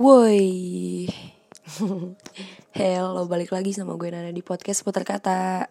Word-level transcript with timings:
Woi. 0.00 1.04
Hello 2.80 3.28
balik 3.28 3.52
lagi 3.52 3.76
sama 3.76 4.00
gue 4.00 4.08
Nana 4.08 4.32
di 4.32 4.40
podcast 4.40 4.80
putar 4.80 5.04
kata. 5.04 5.68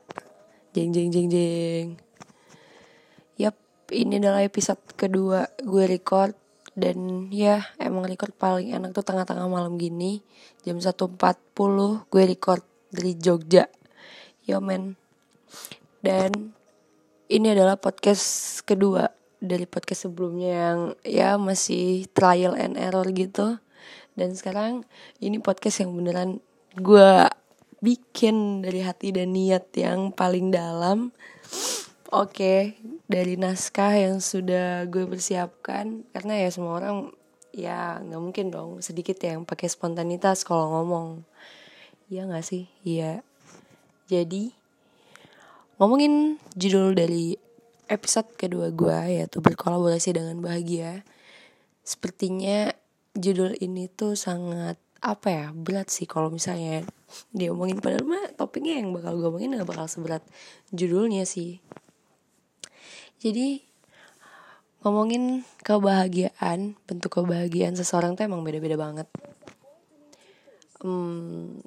Jeng 0.69 0.93
jeng 0.93 1.09
jeng 1.09 1.33
jeng. 1.33 1.97
Yap 3.41 3.57
ini 3.89 4.21
adalah 4.21 4.45
episode 4.45 4.77
kedua 4.93 5.49
gue 5.57 5.81
record. 5.89 6.37
Dan 6.77 7.33
ya 7.33 7.73
emang 7.81 8.05
record 8.05 8.37
paling 8.37 8.69
enak 8.69 8.93
tuh 8.93 9.01
tengah-tengah 9.01 9.49
malam 9.49 9.81
gini. 9.81 10.21
Jam 10.61 10.77
1.40 10.77 11.09
gue 12.05 12.23
record 12.29 12.61
dari 12.93 13.17
Jogja. 13.17 13.65
Yo 14.45 14.61
men. 14.61 14.93
Dan 16.05 16.53
ini 17.33 17.49
adalah 17.49 17.81
podcast 17.81 18.61
kedua 18.61 19.09
dari 19.41 19.65
podcast 19.65 20.05
sebelumnya 20.05 20.53
yang 20.53 20.79
ya 21.01 21.29
masih 21.41 22.05
trial 22.13 22.53
and 22.53 22.77
error 22.77 23.09
gitu 23.09 23.57
dan 24.19 24.35
sekarang 24.35 24.83
ini 25.23 25.39
podcast 25.39 25.87
yang 25.87 25.95
beneran 25.95 26.43
gue 26.75 27.11
bikin 27.79 28.59
dari 28.67 28.83
hati 28.83 29.15
dan 29.15 29.31
niat 29.31 29.71
yang 29.79 30.11
paling 30.11 30.51
dalam. 30.51 31.15
Oke 32.11 32.75
dari 33.07 33.39
naskah 33.39 33.95
yang 33.95 34.19
sudah 34.19 34.85
gue 34.91 35.07
persiapkan 35.07 36.03
karena 36.11 36.33
ya 36.43 36.49
semua 36.51 36.77
orang 36.77 37.15
ya 37.55 37.97
nggak 38.03 38.21
mungkin 38.21 38.45
dong 38.53 38.71
sedikit 38.85 39.17
yang 39.23 39.47
pakai 39.47 39.71
spontanitas 39.71 40.43
kalau 40.43 40.69
ngomong. 40.75 41.23
Iya 42.11 42.27
nggak 42.27 42.45
sih? 42.45 42.67
Iya. 42.83 43.23
Jadi 44.09 44.51
ngomongin 45.79 46.41
judul 46.59 46.97
dari 46.97 47.37
episode 47.89 48.29
kedua 48.37 48.69
gue 48.69 49.21
yaitu 49.21 49.41
berkolaborasi 49.41 50.13
dengan 50.17 50.37
bahagia. 50.41 51.01
Sepertinya 51.81 52.69
judul 53.15 53.57
ini 53.61 53.89
tuh 53.89 54.13
sangat 54.13 54.77
apa 54.99 55.27
ya 55.31 55.45
berat 55.55 55.87
sih 55.87 56.03
kalau 56.03 56.27
misalnya 56.27 56.83
dia 57.31 57.55
omongin 57.55 57.79
padahal 57.79 58.03
mah 58.03 58.35
topiknya 58.35 58.83
yang 58.83 58.91
bakal 58.91 59.15
gue 59.15 59.27
omongin 59.31 59.55
gak 59.55 59.69
bakal 59.69 59.87
seberat 59.87 60.23
judulnya 60.75 61.23
sih. 61.23 61.63
Jadi 63.19 63.63
ngomongin 64.79 65.43
kebahagiaan, 65.59 66.79
bentuk 66.87 67.19
kebahagiaan 67.19 67.75
seseorang 67.75 68.15
tuh 68.15 68.23
emang 68.23 68.47
beda-beda 68.47 68.79
banget. 68.79 69.07
Hmm, 70.79 71.59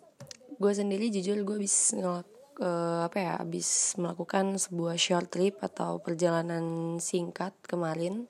gue 0.56 0.72
sendiri 0.72 1.12
jujur 1.12 1.36
gue 1.44 1.58
bisa 1.60 2.00
ngelak 2.00 2.28
uh, 2.64 3.04
apa 3.04 3.18
ya 3.20 3.32
habis 3.36 3.92
melakukan 4.00 4.56
sebuah 4.56 4.96
short 4.96 5.28
trip 5.28 5.60
atau 5.60 6.00
perjalanan 6.00 6.96
singkat 6.96 7.52
kemarin 7.68 8.24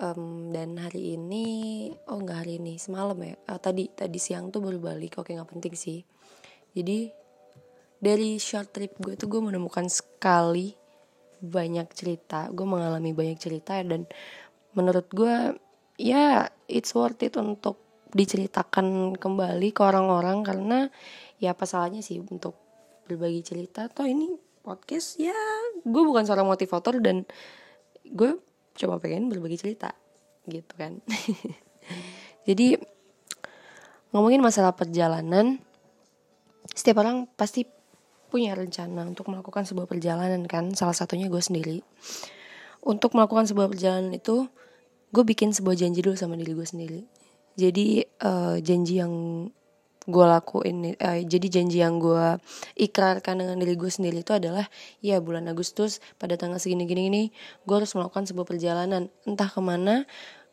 um, 0.00 0.50
dan 0.50 0.80
hari 0.80 1.14
ini 1.14 1.46
oh 2.08 2.18
nggak 2.18 2.38
hari 2.42 2.58
ini 2.58 2.80
semalam 2.80 3.16
ya. 3.20 3.36
Uh, 3.46 3.60
tadi 3.60 3.92
tadi 3.92 4.16
siang 4.16 4.48
tuh 4.48 4.64
baru 4.64 4.80
balik 4.80 5.20
oke 5.20 5.30
nggak 5.30 5.50
penting 5.52 5.74
sih. 5.76 6.00
Jadi 6.72 7.12
dari 8.00 8.40
short 8.40 8.72
trip 8.72 8.96
gue 8.96 9.14
tuh 9.14 9.28
gue 9.28 9.40
menemukan 9.44 9.86
sekali 9.86 10.72
banyak 11.44 11.86
cerita. 11.92 12.48
Gue 12.50 12.64
mengalami 12.64 13.12
banyak 13.12 13.38
cerita 13.38 13.76
dan 13.84 14.08
menurut 14.72 15.06
gue 15.12 15.54
ya 16.00 16.48
it's 16.66 16.96
worth 16.96 17.20
it 17.20 17.36
untuk 17.36 17.76
diceritakan 18.10 19.14
kembali 19.14 19.70
ke 19.70 19.80
orang-orang 19.86 20.42
karena 20.42 20.78
ya 21.38 21.54
apa 21.54 21.62
salahnya 21.68 22.00
sih 22.02 22.18
untuk 22.18 22.56
berbagi 23.06 23.44
cerita. 23.44 23.86
Toh 23.92 24.08
ini 24.08 24.32
podcast 24.60 25.16
ya 25.20 25.36
gue 25.80 26.02
bukan 26.04 26.24
seorang 26.24 26.48
motivator 26.48 27.00
dan 27.00 27.24
gue 28.04 28.49
coba 28.76 29.02
pengen 29.02 29.30
berbagi 29.30 29.58
cerita 29.58 29.94
gitu 30.48 30.72
kan. 30.76 30.98
Jadi 32.48 32.76
ngomongin 34.10 34.42
masalah 34.42 34.74
perjalanan 34.74 35.62
setiap 36.74 37.02
orang 37.02 37.26
pasti 37.34 37.66
punya 38.30 38.54
rencana 38.54 39.04
untuk 39.10 39.26
melakukan 39.26 39.66
sebuah 39.66 39.90
perjalanan 39.90 40.46
kan. 40.46 40.70
Salah 40.78 40.94
satunya 40.94 41.26
gue 41.26 41.42
sendiri. 41.42 41.82
Untuk 42.80 43.12
melakukan 43.12 43.44
sebuah 43.50 43.68
perjalanan 43.68 44.14
itu 44.14 44.46
gue 45.10 45.24
bikin 45.26 45.50
sebuah 45.50 45.74
janji 45.74 46.00
dulu 46.00 46.14
sama 46.14 46.38
diri 46.38 46.54
gue 46.54 46.64
sendiri. 46.64 47.00
Jadi 47.58 48.06
uh, 48.22 48.56
janji 48.62 49.02
yang 49.02 49.12
gue 50.10 50.26
lakuin 50.26 50.98
uh, 50.98 51.20
jadi 51.22 51.46
janji 51.46 51.80
yang 51.80 52.02
gue 52.02 52.36
ikrarkan 52.76 53.40
dengan 53.40 53.56
diri 53.62 53.78
gue 53.78 53.88
sendiri 53.88 54.20
itu 54.20 54.34
adalah 54.34 54.66
ya 55.00 55.22
bulan 55.22 55.46
Agustus 55.46 56.02
pada 56.18 56.34
tanggal 56.34 56.58
segini 56.58 56.84
gini 56.84 57.08
ini 57.08 57.22
gue 57.64 57.74
harus 57.74 57.94
melakukan 57.94 58.26
sebuah 58.26 58.46
perjalanan. 58.46 59.08
Entah 59.24 59.48
ke 59.48 59.60
mana 59.62 60.04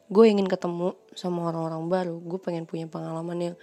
gue 0.08 0.26
ingin 0.30 0.48
ketemu 0.48 0.96
sama 1.18 1.52
orang-orang 1.52 1.84
baru. 1.90 2.16
Gue 2.24 2.40
pengen 2.40 2.64
punya 2.64 2.88
pengalaman 2.88 3.52
yang 3.52 3.56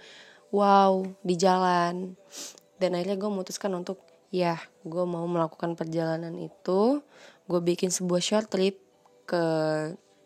wow 0.53 1.01
di 1.25 1.35
jalan. 1.39 2.13
Dan 2.77 2.93
akhirnya 2.93 3.17
gue 3.17 3.29
memutuskan 3.31 3.71
untuk 3.73 4.03
ya 4.29 4.59
gue 4.83 5.05
mau 5.07 5.25
melakukan 5.25 5.73
perjalanan 5.73 6.35
itu. 6.37 7.01
Gue 7.47 7.59
bikin 7.63 7.89
sebuah 7.89 8.21
short 8.21 8.47
trip 8.51 8.77
ke 9.25 9.43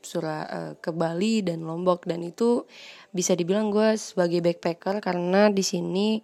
Surah 0.01 0.41
uh, 0.47 0.73
ke 0.79 0.89
Bali 0.91 1.41
dan 1.45 1.63
Lombok. 1.63 2.07
Dan 2.07 2.23
itu 2.25 2.65
bisa 3.11 3.33
dibilang 3.33 3.69
gue 3.69 3.95
sebagai 3.95 4.39
backpacker 4.43 4.99
karena 5.03 5.49
di 5.49 5.63
sini 5.63 6.21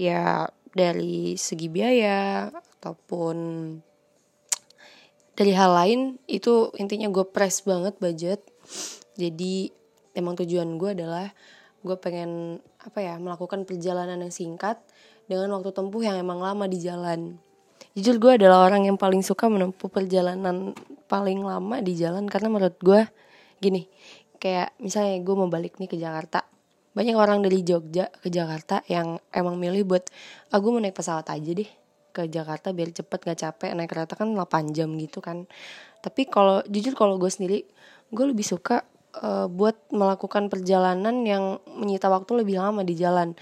ya 0.00 0.48
dari 0.72 1.36
segi 1.36 1.68
biaya 1.68 2.48
ataupun 2.48 3.36
dari 5.32 5.52
hal 5.56 5.72
lain 5.72 6.00
itu 6.28 6.72
intinya 6.76 7.08
gue 7.08 7.24
press 7.28 7.64
banget 7.64 7.96
budget. 8.00 8.40
Jadi 9.16 9.72
emang 10.16 10.36
tujuan 10.36 10.76
gue 10.76 10.90
adalah 10.92 11.32
gue 11.82 11.96
pengen 11.98 12.62
apa 12.78 12.98
ya 13.02 13.18
melakukan 13.18 13.66
perjalanan 13.66 14.22
yang 14.22 14.30
singkat 14.32 14.78
dengan 15.26 15.50
waktu 15.58 15.74
tempuh 15.74 16.02
yang 16.02 16.16
emang 16.18 16.38
lama 16.38 16.70
di 16.70 16.78
jalan 16.78 17.42
jujur 17.92 18.16
gue 18.16 18.32
adalah 18.40 18.68
orang 18.68 18.88
yang 18.88 18.96
paling 18.96 19.20
suka 19.20 19.48
menempuh 19.48 19.88
perjalanan 19.92 20.72
paling 21.06 21.44
lama 21.44 21.80
di 21.84 21.92
jalan 21.96 22.24
karena 22.24 22.48
menurut 22.48 22.76
gue 22.80 23.04
gini 23.60 23.88
kayak 24.40 24.74
misalnya 24.80 25.20
gue 25.20 25.34
mau 25.36 25.48
balik 25.48 25.76
nih 25.76 25.88
ke 25.92 25.96
Jakarta 26.00 26.42
banyak 26.92 27.16
orang 27.16 27.40
dari 27.40 27.64
Jogja 27.64 28.12
ke 28.12 28.28
Jakarta 28.28 28.84
yang 28.84 29.16
emang 29.32 29.56
milih 29.56 29.88
buat 29.88 30.04
aku 30.52 30.64
ah, 30.68 30.72
mau 30.76 30.80
naik 30.80 30.96
pesawat 30.96 31.24
aja 31.32 31.50
deh 31.56 31.70
ke 32.12 32.28
Jakarta 32.28 32.76
biar 32.76 32.92
cepet 32.92 33.18
gak 33.24 33.38
capek 33.40 33.72
naik 33.72 33.88
kereta 33.88 34.12
kan 34.14 34.28
8 34.36 34.76
jam 34.76 34.92
gitu 35.00 35.24
kan. 35.24 35.48
Tapi 36.04 36.28
kalau 36.28 36.60
jujur 36.68 36.92
kalau 36.92 37.16
gue 37.16 37.32
sendiri 37.32 37.64
gue 38.12 38.24
lebih 38.28 38.44
suka 38.44 38.84
uh, 39.24 39.48
buat 39.48 39.88
melakukan 39.88 40.52
perjalanan 40.52 41.24
yang 41.24 41.64
menyita 41.64 42.12
waktu 42.12 42.44
lebih 42.44 42.60
lama 42.60 42.84
di 42.84 42.92
jalan 42.92 43.32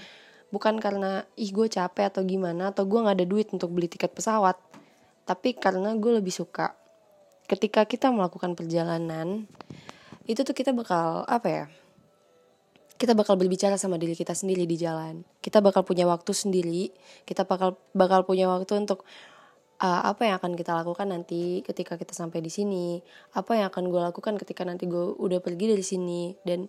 bukan 0.51 0.79
karena 0.83 1.25
ih 1.39 1.51
gue 1.55 1.67
capek 1.71 2.11
atau 2.11 2.23
gimana 2.27 2.75
atau 2.75 2.87
gue 2.87 2.99
nggak 2.99 3.17
ada 3.23 3.27
duit 3.27 3.49
untuk 3.55 3.71
beli 3.71 3.87
tiket 3.87 4.11
pesawat 4.15 4.59
tapi 5.31 5.55
karena 5.55 5.95
gue 5.95 6.19
lebih 6.19 6.35
suka. 6.35 6.75
Ketika 7.47 7.87
kita 7.87 8.11
melakukan 8.11 8.59
perjalanan 8.59 9.47
itu 10.27 10.43
tuh 10.43 10.55
kita 10.55 10.71
bakal 10.71 11.27
apa 11.27 11.49
ya 11.49 11.65
kita 13.01 13.17
bakal 13.17 13.35
berbicara 13.41 13.81
sama 13.81 13.97
diri 13.97 14.13
kita 14.13 14.35
sendiri 14.37 14.67
di 14.67 14.77
jalan. 14.77 15.23
Kita 15.41 15.63
bakal 15.63 15.87
punya 15.87 16.05
waktu 16.11 16.35
sendiri 16.35 16.91
kita 17.27 17.47
bakal 17.47 17.79
bakal 17.95 18.27
punya 18.27 18.51
waktu 18.51 18.75
untuk 18.75 19.07
uh, 19.81 20.03
apa 20.05 20.29
yang 20.29 20.35
akan 20.37 20.53
kita 20.59 20.77
lakukan 20.77 21.09
nanti 21.09 21.63
ketika 21.63 21.95
kita 21.95 22.13
sampai 22.13 22.43
di 22.43 22.51
sini. 22.51 22.99
Apa 23.35 23.55
yang 23.59 23.71
akan 23.71 23.87
gue 23.87 24.01
lakukan 24.03 24.35
ketika 24.39 24.67
nanti 24.67 24.91
gue 24.91 25.15
udah 25.15 25.39
pergi 25.39 25.75
dari 25.75 25.85
sini. 25.87 26.35
Dan 26.43 26.67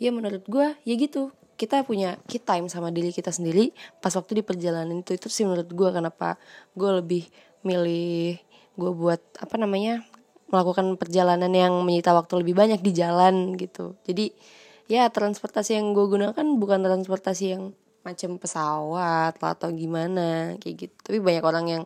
ya 0.00 0.12
menurut 0.12 0.44
gue 0.48 0.76
ya 0.82 0.94
gitu 0.96 1.32
kita 1.58 1.82
punya 1.82 2.14
key 2.30 2.38
time 2.38 2.70
sama 2.70 2.94
diri 2.94 3.10
kita 3.10 3.34
sendiri. 3.34 3.74
Pas 3.98 4.14
waktu 4.14 4.40
di 4.40 4.42
perjalanan 4.46 5.02
itu 5.02 5.18
itu 5.18 5.26
sih 5.26 5.42
menurut 5.42 5.66
gue 5.66 5.90
kenapa 5.90 6.38
gue 6.78 6.90
lebih 7.02 7.26
milih 7.66 8.38
gue 8.78 8.92
buat 8.94 9.18
apa 9.42 9.58
namanya 9.58 10.06
melakukan 10.48 10.94
perjalanan 10.94 11.50
yang 11.50 11.74
menyita 11.82 12.14
waktu 12.14 12.46
lebih 12.46 12.54
banyak 12.54 12.80
di 12.80 12.94
jalan 12.94 13.58
gitu. 13.58 13.98
Jadi 14.06 14.30
ya 14.86 15.10
transportasi 15.10 15.74
yang 15.74 15.90
gue 15.92 16.06
gunakan 16.06 16.46
bukan 16.56 16.78
transportasi 16.80 17.44
yang 17.58 17.74
macam 18.06 18.38
pesawat 18.38 19.36
atau 19.36 19.68
gimana 19.74 20.54
kayak 20.62 20.88
gitu. 20.88 20.96
Tapi 21.02 21.18
banyak 21.18 21.44
orang 21.44 21.66
yang 21.66 21.82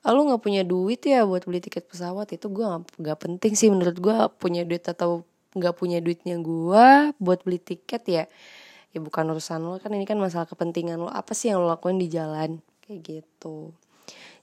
ah, 0.00 0.10
lu 0.16 0.26
nggak 0.32 0.40
punya 0.40 0.64
duit 0.64 1.04
ya 1.04 1.28
buat 1.28 1.44
beli 1.44 1.60
tiket 1.60 1.86
pesawat. 1.86 2.32
Itu 2.32 2.48
gue 2.48 2.64
nggak 3.04 3.18
penting 3.20 3.52
sih 3.52 3.68
menurut 3.68 4.00
gue 4.00 4.16
punya 4.40 4.64
duit 4.64 4.82
atau 4.88 5.28
nggak 5.54 5.74
punya 5.76 5.98
duitnya 6.00 6.36
gue 6.40 6.86
buat 7.16 7.40
beli 7.44 7.60
tiket 7.60 8.02
ya 8.08 8.24
ya 8.92 8.98
bukan 9.04 9.28
urusan 9.34 9.60
lo 9.60 9.76
kan 9.76 9.92
ini 9.92 10.08
kan 10.08 10.16
masalah 10.16 10.48
kepentingan 10.48 11.00
lo. 11.00 11.10
Apa 11.10 11.36
sih 11.36 11.52
yang 11.52 11.60
lo 11.64 11.68
lakuin 11.68 12.00
di 12.00 12.08
jalan? 12.08 12.60
Kayak 12.84 12.98
gitu. 13.04 13.72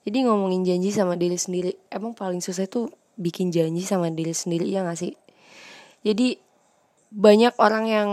Jadi 0.05 0.17
ngomongin 0.29 0.61
janji 0.61 0.93
sama 0.93 1.17
diri 1.17 1.33
sendiri 1.33 1.73
emang 1.89 2.13
paling 2.13 2.37
susah 2.37 2.69
itu 2.69 2.85
bikin 3.17 3.49
janji 3.49 3.81
sama 3.81 4.13
diri 4.13 4.37
sendiri 4.37 4.69
ya 4.69 4.85
gak 4.85 5.01
sih? 5.01 5.17
Jadi 6.05 6.37
banyak 7.09 7.57
orang 7.57 7.85
yang 7.89 8.09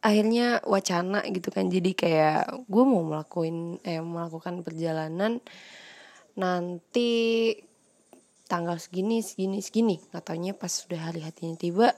akhirnya 0.00 0.64
wacana 0.64 1.20
gitu 1.28 1.52
kan. 1.52 1.68
Jadi 1.68 1.92
kayak 1.92 2.64
gue 2.64 2.84
mau 2.88 3.04
melakukan 3.04 3.82
eh 3.84 4.00
melakukan 4.00 4.64
perjalanan 4.64 5.44
nanti 6.38 7.10
tanggal 8.48 8.80
segini 8.80 9.20
segini 9.20 9.60
segini. 9.60 10.00
Katanya 10.08 10.56
pas 10.56 10.72
sudah 10.72 11.12
hari 11.12 11.20
hatinya 11.20 11.58
tiba 11.58 11.92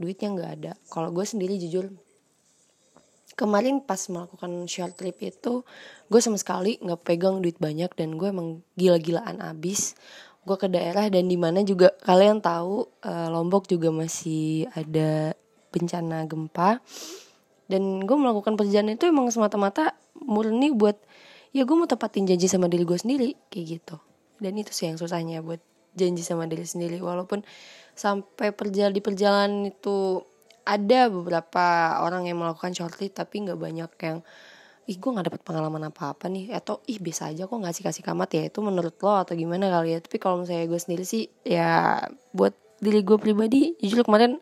duitnya 0.00 0.32
nggak 0.32 0.52
ada. 0.62 0.72
Kalau 0.88 1.12
gue 1.12 1.26
sendiri 1.28 1.60
jujur 1.60 1.92
kemarin 3.36 3.84
pas 3.84 4.00
melakukan 4.08 4.64
short 4.64 4.96
trip 4.96 5.20
itu 5.20 5.62
gue 6.08 6.20
sama 6.24 6.40
sekali 6.40 6.80
nggak 6.80 7.04
pegang 7.04 7.44
duit 7.44 7.60
banyak 7.60 7.92
dan 7.92 8.16
gue 8.16 8.32
emang 8.32 8.64
gila-gilaan 8.74 9.44
abis. 9.44 9.94
Gue 10.48 10.56
ke 10.56 10.72
daerah 10.72 11.06
dan 11.12 11.28
di 11.28 11.36
mana 11.36 11.60
juga 11.62 11.92
kalian 12.02 12.40
tahu 12.40 12.88
uh, 13.04 13.28
lombok 13.28 13.68
juga 13.68 13.92
masih 13.92 14.66
ada 14.72 15.36
bencana 15.70 16.24
gempa. 16.24 16.80
Dan 17.68 18.06
gue 18.06 18.16
melakukan 18.16 18.56
perjalanan 18.56 18.96
itu 18.96 19.10
emang 19.10 19.28
semata-mata 19.28 19.92
murni 20.16 20.72
buat 20.72 20.96
ya 21.50 21.66
gue 21.66 21.76
mau 21.76 21.90
tepatin 21.90 22.24
janji 22.24 22.46
sama 22.46 22.70
diri 22.70 22.88
gue 22.88 22.96
sendiri 22.96 23.36
kayak 23.52 23.64
gitu. 23.78 23.96
Dan 24.40 24.56
itu 24.56 24.72
sih 24.72 24.88
yang 24.88 24.96
susahnya 24.96 25.44
buat 25.44 25.60
janji 25.98 26.22
sama 26.24 26.48
diri 26.48 26.64
sendiri. 26.64 27.02
Walaupun 27.02 27.44
sampai 27.98 28.54
perjalanan 28.54 28.94
di 28.94 29.02
perjalanan 29.02 29.52
itu 29.66 30.24
ada 30.66 31.06
beberapa 31.06 31.96
orang 32.02 32.26
yang 32.26 32.42
melakukan 32.42 32.74
short 32.74 32.98
trip 32.98 33.14
tapi 33.14 33.46
nggak 33.46 33.56
banyak 33.56 33.90
yang 34.02 34.18
ih 34.86 34.98
gue 35.02 35.10
nggak 35.10 35.26
dapet 35.30 35.42
pengalaman 35.42 35.90
apa 35.90 36.14
apa 36.14 36.30
nih 36.30 36.54
atau 36.54 36.78
ih 36.86 37.02
bisa 37.02 37.26
aja 37.30 37.50
kok 37.50 37.58
nggak 37.58 37.74
sih 37.74 37.82
kasih 37.82 38.06
kamat 38.06 38.30
ya 38.38 38.42
itu 38.46 38.58
menurut 38.62 38.94
lo 39.02 39.18
atau 39.18 39.34
gimana 39.34 39.66
kali 39.66 39.94
ya? 39.94 39.98
Tapi 39.98 40.16
kalau 40.22 40.42
misalnya 40.42 40.70
gue 40.70 40.78
sendiri 40.78 41.02
sih 41.02 41.26
ya 41.42 42.02
buat 42.30 42.54
diri 42.78 43.02
gue 43.02 43.18
pribadi 43.18 43.74
jujur 43.82 44.06
kemarin 44.06 44.38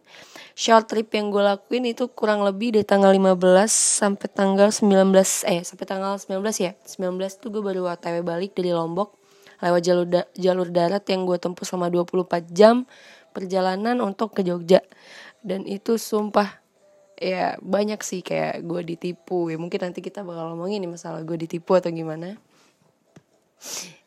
short 0.52 0.90
trip 0.90 1.08
yang 1.16 1.32
gue 1.32 1.40
lakuin 1.40 1.88
itu 1.88 2.12
kurang 2.12 2.44
lebih 2.44 2.76
dari 2.76 2.84
tanggal 2.84 3.14
15 3.14 3.40
sampai 3.72 4.28
tanggal 4.28 4.68
19 4.68 5.16
eh 5.48 5.60
sampai 5.64 5.84
tanggal 5.88 6.12
19 6.20 6.44
ya. 6.60 6.72
19 6.76 7.40
tuh 7.40 7.48
gue 7.48 7.62
baru 7.64 7.88
otw 7.88 8.20
balik 8.20 8.52
dari 8.52 8.76
Lombok 8.76 9.16
lewat 9.64 9.80
jalur 9.80 10.04
da 10.04 10.28
jalur 10.36 10.68
darat 10.68 11.08
yang 11.08 11.24
gue 11.24 11.40
tempuh 11.40 11.64
selama 11.64 11.88
24 11.88 12.52
jam 12.52 12.84
perjalanan 13.32 13.96
untuk 14.04 14.36
ke 14.36 14.44
Jogja 14.44 14.84
dan 15.44 15.68
itu 15.68 16.00
sumpah 16.00 16.64
ya 17.20 17.60
banyak 17.60 18.00
sih 18.00 18.24
kayak 18.24 18.64
gue 18.64 18.80
ditipu. 18.82 19.52
Ya 19.52 19.60
mungkin 19.60 19.80
nanti 19.84 20.00
kita 20.00 20.24
bakal 20.24 20.56
ngomongin 20.56 20.82
nih 20.82 20.90
masalah 20.90 21.20
gue 21.22 21.36
ditipu 21.36 21.76
atau 21.76 21.92
gimana. 21.92 22.40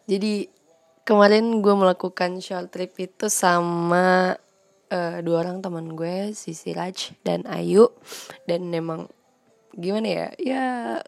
Jadi 0.10 0.50
kemarin 1.08 1.62
gue 1.62 1.76
melakukan 1.78 2.42
short 2.42 2.74
trip 2.74 2.98
itu 3.00 3.30
sama 3.30 4.36
uh, 4.90 5.18
dua 5.22 5.46
orang 5.46 5.62
teman 5.62 5.94
gue 5.94 6.34
si 6.34 6.58
Siraj 6.58 7.14
dan 7.22 7.46
Ayu. 7.46 7.94
Dan 8.50 8.74
memang 8.74 9.08
gimana 9.78 10.08
ya? 10.10 10.28
Ya 10.42 10.64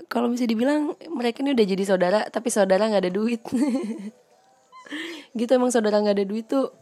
kalau 0.07 0.29
bisa 0.29 0.45
dibilang 0.45 0.93
mereka 1.09 1.41
ini 1.41 1.57
udah 1.57 1.65
jadi 1.65 1.83
saudara 1.83 2.19
tapi 2.29 2.53
saudara 2.53 2.85
nggak 2.85 3.03
ada 3.09 3.13
duit. 3.13 3.41
Gitu 5.37 5.51
emang 5.53 5.69
saudara 5.69 6.01
nggak 6.01 6.17
ada 6.21 6.25
duit 6.25 6.45
tuh 6.49 6.73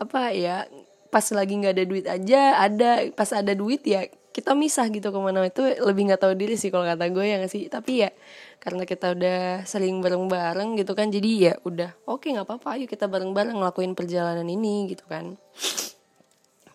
apa 0.00 0.32
ya 0.32 0.64
pas 1.12 1.24
lagi 1.36 1.60
nggak 1.60 1.74
ada 1.76 1.84
duit 1.84 2.06
aja 2.08 2.40
ada 2.56 3.04
pas 3.12 3.28
ada 3.36 3.52
duit 3.52 3.84
ya 3.84 4.08
kita 4.32 4.56
misah 4.56 4.88
gitu 4.88 5.12
ke 5.12 5.18
mana 5.20 5.44
itu 5.44 5.60
lebih 5.60 6.08
nggak 6.08 6.24
tahu 6.24 6.32
diri 6.32 6.56
sih 6.56 6.72
kalau 6.72 6.88
kata 6.88 7.12
gue 7.12 7.20
ya 7.20 7.36
gak 7.36 7.52
sih? 7.52 7.68
Tapi 7.68 8.08
ya 8.08 8.10
karena 8.58 8.88
kita 8.88 9.12
udah 9.12 9.68
sering 9.68 10.00
bareng-bareng 10.00 10.80
gitu 10.80 10.96
kan 10.96 11.12
jadi 11.12 11.30
ya 11.52 11.54
udah 11.68 11.92
oke 12.08 12.24
okay, 12.24 12.28
nggak 12.32 12.48
apa-apa 12.48 12.80
ayo 12.80 12.86
kita 12.88 13.10
bareng-bareng 13.12 13.52
ngelakuin 13.60 13.92
perjalanan 13.92 14.48
ini 14.48 14.88
gitu 14.88 15.04
kan. 15.04 15.36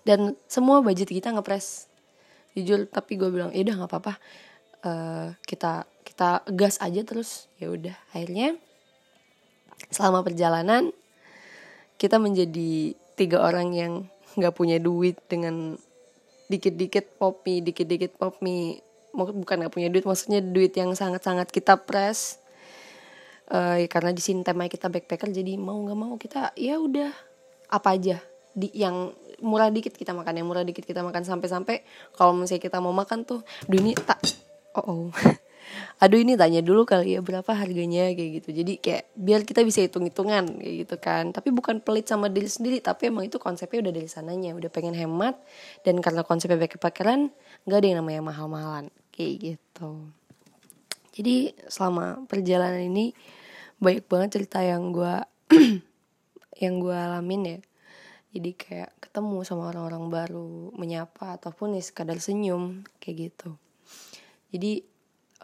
Dan 0.05 0.37
semua 0.45 0.85
budget 0.85 1.09
kita 1.09 1.33
ngepres 1.33 1.89
jujur 2.53 2.85
tapi 2.87 3.17
gue 3.17 3.27
bilang 3.33 3.49
ya 3.51 3.65
udah 3.65 3.75
nggak 3.83 3.89
apa-apa. 3.89 4.13
Uh, 4.85 5.27
kita 5.49 5.89
kita 6.05 6.45
gas 6.53 6.77
aja 6.77 7.01
terus. 7.01 7.49
Ya 7.57 7.73
udah 7.73 7.97
akhirnya 8.13 8.53
selama 9.89 10.21
perjalanan 10.21 10.93
kita 11.97 12.21
menjadi 12.21 12.93
tiga 13.17 13.41
orang 13.41 13.73
yang 13.73 13.93
nggak 14.37 14.53
punya 14.53 14.77
duit 14.77 15.17
dengan 15.25 15.75
dikit-dikit 16.47 17.19
pop 17.19 17.43
mie 17.43 17.59
dikit-dikit 17.59 18.15
pop 18.15 18.39
mie 18.39 18.79
bukan 19.11 19.65
nggak 19.65 19.73
punya 19.73 19.89
duit 19.89 20.05
maksudnya 20.05 20.39
duit 20.39 20.71
yang 20.77 20.93
sangat-sangat 20.93 21.49
kita 21.49 21.75
press. 21.81 22.39
Uh, 23.47 23.79
ya 23.79 23.87
karena 23.87 24.11
di 24.11 24.19
sini 24.19 24.43
tema 24.43 24.67
kita 24.67 24.91
backpacker 24.91 25.31
jadi 25.31 25.55
mau 25.55 25.79
nggak 25.79 25.95
mau 25.95 26.19
kita 26.19 26.51
ya 26.59 26.75
udah 26.83 27.15
apa 27.71 27.95
aja 27.95 28.19
di 28.51 28.67
yang 28.75 29.15
murah 29.39 29.71
dikit 29.71 29.95
kita 29.95 30.11
makan 30.11 30.43
yang 30.43 30.47
murah 30.47 30.67
dikit 30.67 30.85
kita 30.85 31.01
makan. 31.01 31.25
Sampai-sampai 31.25 31.81
kalau 32.13 32.37
misalnya 32.37 32.61
kita 32.61 32.77
mau 32.83 32.93
makan 32.93 33.25
tuh 33.25 33.41
dunia 33.65 33.97
tak 33.97 34.21
oh 34.77 34.85
oh 34.85 35.07
aduh 35.97 36.19
ini 36.21 36.37
tanya 36.37 36.61
dulu 36.61 36.85
kali 36.85 37.17
ya 37.17 37.21
berapa 37.25 37.47
harganya 37.53 38.13
kayak 38.13 38.43
gitu. 38.43 38.49
Jadi 38.63 38.73
kayak 38.77 39.03
biar 39.17 39.41
kita 39.43 39.65
bisa 39.65 39.81
hitung 39.81 40.05
hitungan 40.05 40.45
kayak 40.61 40.75
gitu 40.85 40.95
kan. 41.01 41.33
Tapi 41.33 41.49
bukan 41.49 41.81
pelit 41.81 42.05
sama 42.05 42.29
diri 42.29 42.47
sendiri 42.49 42.77
tapi 42.83 43.09
emang 43.09 43.25
itu 43.25 43.41
konsepnya 43.41 43.89
udah 43.89 43.93
dari 43.93 44.09
sananya. 44.09 44.53
Udah 44.53 44.69
pengen 44.69 44.93
hemat 44.93 45.39
dan 45.81 45.97
karena 45.99 46.21
konsepnya 46.21 46.61
backpackeran 46.61 47.33
nggak 47.65 47.77
ada 47.77 47.87
yang 47.87 47.97
namanya 48.03 48.21
mahal-mahalan 48.25 48.85
kayak 49.15 49.33
gitu. 49.57 50.11
Jadi 51.17 51.57
selama 51.65 52.29
perjalanan 52.29 52.85
ini 52.85 53.17
banyak 53.81 54.05
banget 54.05 54.37
cerita 54.37 54.61
yang 54.61 54.93
gue 54.93 55.15
yang 56.63 56.77
gue 56.77 56.93
alamin 56.93 57.41
ya. 57.57 57.59
Jadi 58.37 58.51
kayak 58.53 58.93
ketemu 59.01 59.41
sama 59.41 59.73
orang-orang 59.73 60.13
baru 60.13 60.69
menyapa 60.77 61.41
ataupun 61.41 61.73
ya 61.73 61.81
sekadar 61.81 62.21
senyum 62.21 62.85
kayak 63.01 63.33
gitu. 63.33 63.57
Jadi 64.53 64.85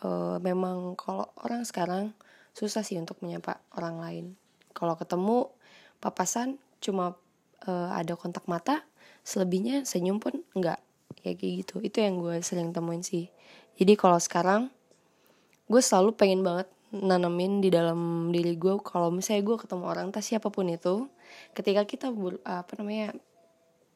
uh, 0.04 0.38
memang 0.44 0.94
kalau 1.00 1.32
orang 1.42 1.64
sekarang 1.64 2.14
susah 2.54 2.86
sih 2.86 3.00
untuk 3.02 3.18
menyapa 3.24 3.58
orang 3.74 3.96
lain. 3.98 4.26
Kalau 4.76 4.94
ketemu 5.00 5.50
papasan 5.98 6.62
cuma 6.84 7.18
uh, 7.66 7.90
ada 7.96 8.14
kontak 8.20 8.46
mata 8.46 8.84
selebihnya 9.24 9.88
senyum 9.88 10.20
pun 10.20 10.44
enggak. 10.54 10.78
Ya 11.24 11.34
kayak 11.34 11.66
gitu. 11.66 11.80
Itu 11.80 12.04
yang 12.04 12.20
gue 12.20 12.44
sering 12.44 12.76
temuin 12.76 13.02
sih. 13.02 13.32
Jadi 13.80 13.96
kalau 13.96 14.20
sekarang 14.20 14.70
gue 15.72 15.82
selalu 15.82 16.14
pengen 16.14 16.44
banget 16.44 16.68
nanamin 16.94 17.58
di 17.58 17.74
dalam 17.74 18.30
diri 18.30 18.54
gue 18.54 18.78
kalau 18.86 19.10
misalnya 19.10 19.42
gue 19.42 19.58
ketemu 19.58 19.84
orang 19.90 20.14
entah 20.14 20.22
siapa 20.22 20.54
pun 20.54 20.70
itu 20.70 21.10
ketika 21.58 21.82
kita 21.90 22.14
apa 22.46 22.72
namanya 22.78 23.18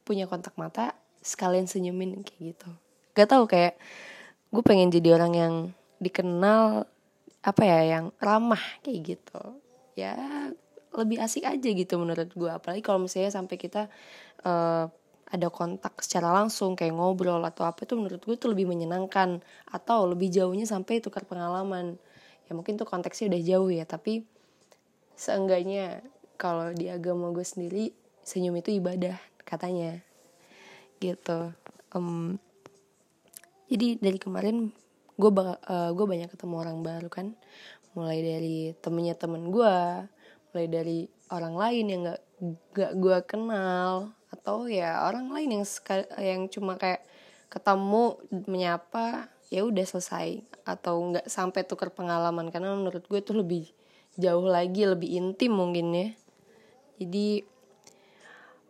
punya 0.02 0.26
kontak 0.26 0.58
mata 0.58 0.98
sekalian 1.22 1.70
senyumin 1.70 2.26
kayak 2.26 2.56
gitu. 2.56 2.70
Gak 3.14 3.30
tau 3.30 3.46
kayak 3.46 3.78
gue 4.50 4.64
pengen 4.66 4.90
jadi 4.90 5.14
orang 5.14 5.34
yang 5.36 5.54
dikenal 5.98 6.86
apa 7.42 7.64
ya 7.64 7.80
yang 7.98 8.06
ramah 8.20 8.62
kayak 8.84 9.18
gitu. 9.18 9.42
Ya 9.98 10.18
lebih 10.94 11.22
asik 11.22 11.46
aja 11.46 11.70
gitu 11.70 11.96
menurut 12.02 12.34
gue 12.34 12.50
apalagi 12.50 12.82
kalau 12.82 13.06
misalnya 13.06 13.30
sampai 13.30 13.56
kita 13.62 13.86
uh, 14.42 14.90
ada 15.28 15.48
kontak 15.52 16.00
secara 16.00 16.32
langsung 16.32 16.74
kayak 16.80 16.96
ngobrol 16.96 17.44
atau 17.44 17.68
apa 17.68 17.84
itu 17.84 18.00
menurut 18.00 18.24
gue 18.24 18.36
tuh 18.40 18.52
lebih 18.54 18.70
menyenangkan. 18.70 19.44
Atau 19.70 20.08
lebih 20.08 20.32
jauhnya 20.32 20.64
sampai 20.64 21.04
tukar 21.04 21.28
pengalaman. 21.28 22.00
Ya 22.48 22.56
mungkin 22.56 22.80
tuh 22.80 22.88
konteksnya 22.88 23.36
udah 23.36 23.42
jauh 23.44 23.70
ya 23.70 23.84
tapi 23.84 24.24
seenggaknya 25.18 26.06
kalau 26.40 26.72
di 26.72 26.88
agama 26.88 27.34
gue 27.34 27.44
sendiri 27.44 27.92
senyum 28.24 28.56
itu 28.60 28.72
ibadah 28.78 29.18
katanya. 29.44 30.00
Gitu. 31.02 31.52
Um, 31.92 32.40
jadi 33.68 34.00
dari 34.00 34.20
kemarin 34.20 34.72
gue 35.18 35.30
uh, 35.34 35.92
gue 35.92 36.06
banyak 36.06 36.30
ketemu 36.30 36.56
orang 36.62 36.80
baru 36.86 37.10
kan. 37.10 37.34
Mulai 37.98 38.20
dari 38.22 38.58
temennya 38.78 39.18
temen 39.18 39.50
gue 39.50 39.78
mulai 40.54 40.68
dari 40.72 41.00
orang 41.34 41.56
lain 41.60 41.86
yang 41.92 42.02
gak 42.08 42.22
gak 42.74 42.94
gue 42.98 43.18
kenal 43.28 44.16
atau 44.32 44.70
ya 44.70 45.04
orang 45.10 45.34
lain 45.34 45.60
yang 45.60 45.66
yang 46.22 46.42
cuma 46.48 46.78
kayak 46.80 47.04
ketemu 47.50 48.22
menyapa 48.46 49.28
ya 49.50 49.66
udah 49.66 49.86
selesai. 49.86 50.46
Atau 50.64 51.02
nggak 51.14 51.28
sampai 51.28 51.66
tukar 51.66 51.90
pengalaman 51.92 52.54
karena 52.54 52.78
menurut 52.78 53.04
gue 53.10 53.20
itu 53.20 53.34
lebih 53.34 53.66
jauh 54.18 54.46
lagi 54.46 54.86
lebih 54.86 55.10
intim 55.18 55.54
mungkin 55.54 55.94
ya. 55.94 56.10
Jadi 56.98 57.57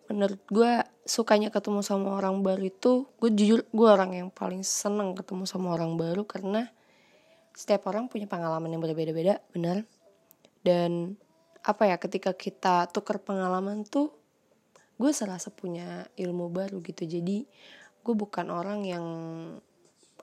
menurut 0.08 0.42
gue 0.48 0.72
sukanya 1.08 1.52
ketemu 1.52 1.84
sama 1.84 2.16
orang 2.16 2.44
baru 2.44 2.68
itu 2.68 3.08
gue 3.20 3.30
jujur 3.32 3.64
gue 3.70 3.88
orang 3.88 4.16
yang 4.16 4.30
paling 4.32 4.64
seneng 4.64 5.16
ketemu 5.16 5.44
sama 5.48 5.76
orang 5.76 5.96
baru 5.96 6.24
karena 6.24 6.72
setiap 7.56 7.90
orang 7.90 8.08
punya 8.08 8.28
pengalaman 8.30 8.72
yang 8.72 8.84
berbeda-beda 8.84 9.44
benar 9.52 9.84
dan 10.64 11.16
apa 11.68 11.84
ya 11.88 12.00
ketika 12.00 12.32
kita 12.32 12.88
tukar 12.92 13.20
pengalaman 13.20 13.84
tuh 13.84 14.16
gue 14.98 15.12
serasa 15.14 15.54
punya 15.54 16.10
ilmu 16.18 16.50
baru 16.50 16.82
gitu. 16.82 17.06
Jadi 17.06 17.46
gue 18.02 18.16
bukan 18.18 18.50
orang 18.50 18.82
yang 18.84 19.06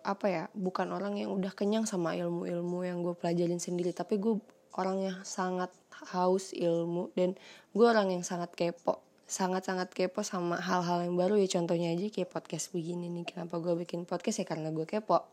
apa 0.05 0.27
ya 0.29 0.45
bukan 0.53 0.93
orang 0.93 1.17
yang 1.17 1.33
udah 1.33 1.55
kenyang 1.57 1.89
sama 1.89 2.13
ilmu-ilmu 2.19 2.85
yang 2.85 3.01
gue 3.01 3.15
pelajarin 3.15 3.63
sendiri. 3.63 3.95
Tapi 3.95 4.19
gue 4.19 4.37
orang 4.75 4.99
yang 5.01 5.19
sangat 5.23 5.71
haus 6.11 6.51
ilmu 6.53 7.15
dan 7.15 7.39
gue 7.71 7.87
orang 7.87 8.11
yang 8.11 8.27
sangat 8.27 8.51
kepo 8.53 8.99
sangat-sangat 9.25 9.93
kepo 9.93 10.21
sama 10.21 10.61
hal-hal 10.61 11.05
yang 11.05 11.17
baru 11.17 11.41
ya. 11.41 11.49
Contohnya 11.49 11.93
aja 11.93 12.07
kayak 12.13 12.31
podcast 12.31 12.71
begini 12.73 13.09
nih. 13.09 13.25
Kenapa 13.25 13.61
gue 13.61 13.75
bikin 13.75 14.05
podcast? 14.05 14.45
Ya 14.45 14.47
karena 14.47 14.71
gue 14.71 14.85
kepo. 14.85 15.25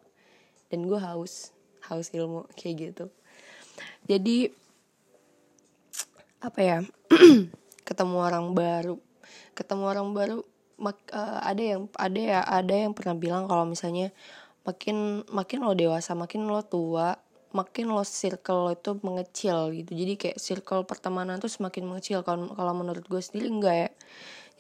Dan 0.72 0.88
gue 0.88 1.00
haus. 1.00 1.52
Haus 1.92 2.12
ilmu 2.16 2.48
kayak 2.58 2.76
gitu. 2.92 3.06
Jadi 4.08 4.52
apa 6.42 6.60
ya? 6.60 6.78
Ketemu 7.88 8.16
orang 8.18 8.56
baru. 8.56 8.96
Ketemu 9.52 9.84
orang 9.84 10.08
baru 10.16 10.38
mak, 10.82 10.98
uh, 11.14 11.40
ada 11.46 11.62
yang 11.62 11.82
ada 11.94 12.20
ya 12.20 12.40
ada 12.42 12.74
yang 12.74 12.98
pernah 12.98 13.14
bilang 13.14 13.46
kalau 13.46 13.70
misalnya 13.70 14.10
makin 14.66 15.22
makin 15.30 15.62
lo 15.62 15.78
dewasa 15.78 16.18
makin 16.18 16.50
lo 16.50 16.66
tua 16.66 17.18
makin 17.52 17.92
lo 17.92 18.04
circle 18.08 18.68
lo 18.68 18.72
itu 18.72 18.92
mengecil 19.04 19.72
gitu. 19.76 19.92
Jadi 19.92 20.14
kayak 20.16 20.38
circle 20.40 20.88
pertemanan 20.88 21.38
tuh 21.40 21.52
semakin 21.52 21.84
mengecil. 21.88 22.24
Kalau 22.24 22.52
kalau 22.56 22.74
menurut 22.76 23.04
gue 23.06 23.22
sendiri 23.22 23.52
enggak 23.52 23.76
ya. 23.76 23.90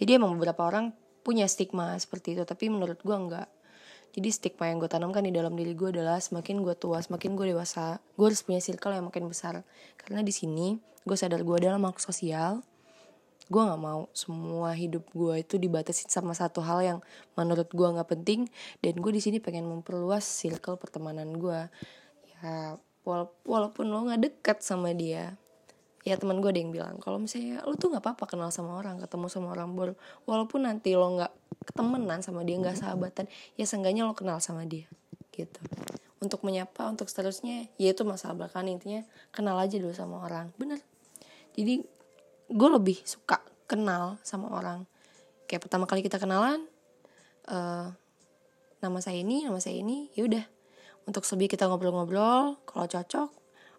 Jadi 0.03 0.11
emang 0.19 0.35
beberapa 0.35 0.67
orang 0.67 0.95
punya 1.21 1.45
stigma 1.45 1.93
seperti 2.01 2.33
itu 2.37 2.43
tapi 2.43 2.67
menurut 2.67 2.99
gue 2.99 3.15
enggak. 3.15 3.47
Jadi 4.11 4.27
stigma 4.27 4.67
yang 4.67 4.83
gue 4.83 4.91
tanamkan 4.91 5.23
di 5.23 5.31
dalam 5.31 5.55
diri 5.55 5.71
gue 5.71 5.95
adalah 5.95 6.19
semakin 6.19 6.59
gue 6.67 6.75
tua 6.75 6.99
semakin 6.99 7.31
gue 7.39 7.55
dewasa 7.55 8.03
gue 8.19 8.25
harus 8.27 8.43
punya 8.43 8.59
circle 8.59 8.91
yang 8.91 9.07
makin 9.07 9.31
besar. 9.31 9.63
Karena 9.95 10.19
di 10.19 10.33
sini 10.35 10.75
gue 11.07 11.17
sadar 11.17 11.41
gue 11.47 11.55
adalah 11.55 11.79
makhluk 11.79 12.03
sosial. 12.03 12.59
Gue 13.51 13.61
nggak 13.67 13.81
mau 13.83 14.07
semua 14.11 14.75
hidup 14.75 15.07
gue 15.11 15.43
itu 15.43 15.55
dibatasi 15.59 16.07
sama 16.07 16.31
satu 16.31 16.63
hal 16.63 16.79
yang 16.83 16.99
menurut 17.39 17.71
gue 17.71 17.87
nggak 17.87 18.09
penting. 18.11 18.51
Dan 18.83 18.99
gue 18.99 19.11
di 19.15 19.23
sini 19.23 19.39
pengen 19.39 19.63
memperluas 19.67 20.27
circle 20.27 20.75
pertemanan 20.75 21.31
gue 21.39 21.71
wala 23.01 23.25
walaupun 23.45 23.89
lo 23.89 24.05
nggak 24.05 24.21
dekat 24.21 24.57
sama 24.61 24.93
dia 24.93 25.37
ya 26.01 26.17
teman 26.17 26.41
gue 26.41 26.49
ada 26.49 26.61
yang 26.61 26.73
bilang 26.73 26.97
kalau 26.97 27.21
misalnya 27.21 27.61
lo 27.65 27.77
tuh 27.77 27.93
nggak 27.93 28.01
apa-apa 28.01 28.25
kenal 28.25 28.49
sama 28.49 28.77
orang 28.77 28.97
ketemu 28.97 29.29
sama 29.29 29.53
orang 29.53 29.73
baru 29.77 29.93
walaupun 30.25 30.65
nanti 30.65 30.97
lo 30.97 31.13
nggak 31.13 31.33
ketemenan 31.69 32.25
sama 32.25 32.41
dia 32.41 32.57
nggak 32.57 32.77
sahabatan 32.77 33.29
ya 33.53 33.65
seenggaknya 33.69 34.09
lo 34.09 34.17
kenal 34.17 34.41
sama 34.41 34.65
dia 34.65 34.89
gitu. 35.33 35.61
Untuk 36.21 36.45
menyapa 36.45 36.85
untuk 36.85 37.09
seterusnya 37.09 37.65
ya 37.81 37.89
itu 37.95 38.05
masalah 38.05 38.37
belakangan 38.37 38.69
intinya 38.69 39.01
kenal 39.33 39.57
aja 39.57 39.81
dulu 39.81 39.95
sama 39.95 40.21
orang. 40.21 40.53
Bener. 40.59 40.77
Jadi 41.57 41.81
gue 42.51 42.69
lebih 42.69 43.01
suka 43.01 43.41
kenal 43.65 44.21
sama 44.21 44.53
orang. 44.53 44.85
Kayak 45.49 45.65
pertama 45.67 45.89
kali 45.89 46.05
kita 46.05 46.21
kenalan 46.21 46.67
uh, 47.49 47.89
nama 48.81 48.97
saya 49.01 49.23
ini 49.23 49.49
nama 49.49 49.57
saya 49.57 49.81
ini 49.81 50.13
ya 50.13 50.27
udah 50.29 50.45
untuk 51.07 51.23
lebih 51.25 51.47
kita 51.57 51.65
ngobrol-ngobrol 51.69 52.61
kalau 52.65 52.85
cocok 52.85 53.29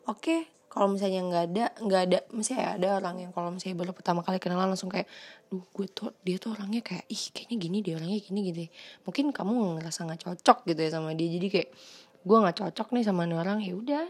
oke. 0.08 0.18
Okay. 0.18 0.40
kalau 0.72 0.88
misalnya 0.88 1.20
nggak 1.28 1.44
ada 1.52 1.64
nggak 1.84 2.02
ada 2.08 2.18
misalnya 2.32 2.80
ada 2.80 2.88
orang 2.96 3.16
yang 3.20 3.30
kalau 3.36 3.52
misalnya 3.52 3.76
baru 3.76 3.92
pertama 3.92 4.24
kali 4.24 4.40
kenalan 4.40 4.72
langsung 4.72 4.88
kayak 4.88 5.04
duh 5.52 5.60
gue 5.60 5.84
tuh 5.92 6.16
dia 6.24 6.40
tuh 6.40 6.56
orangnya 6.56 6.80
kayak 6.80 7.04
ih 7.12 7.24
kayaknya 7.28 7.56
gini 7.60 7.78
dia 7.84 7.94
orangnya 8.00 8.18
gini 8.24 8.40
gitu. 8.48 8.60
Mungkin 9.04 9.36
kamu 9.36 9.52
ngerasa 9.76 10.08
nggak 10.08 10.20
cocok 10.24 10.58
gitu 10.72 10.80
ya 10.80 10.90
sama 10.96 11.12
dia. 11.12 11.28
Jadi 11.28 11.46
kayak 11.52 11.68
gue 12.24 12.36
nggak 12.40 12.56
cocok 12.56 12.88
nih 12.96 13.04
sama 13.04 13.28
orang 13.28 13.60
ya 13.60 13.76
udah. 13.76 14.06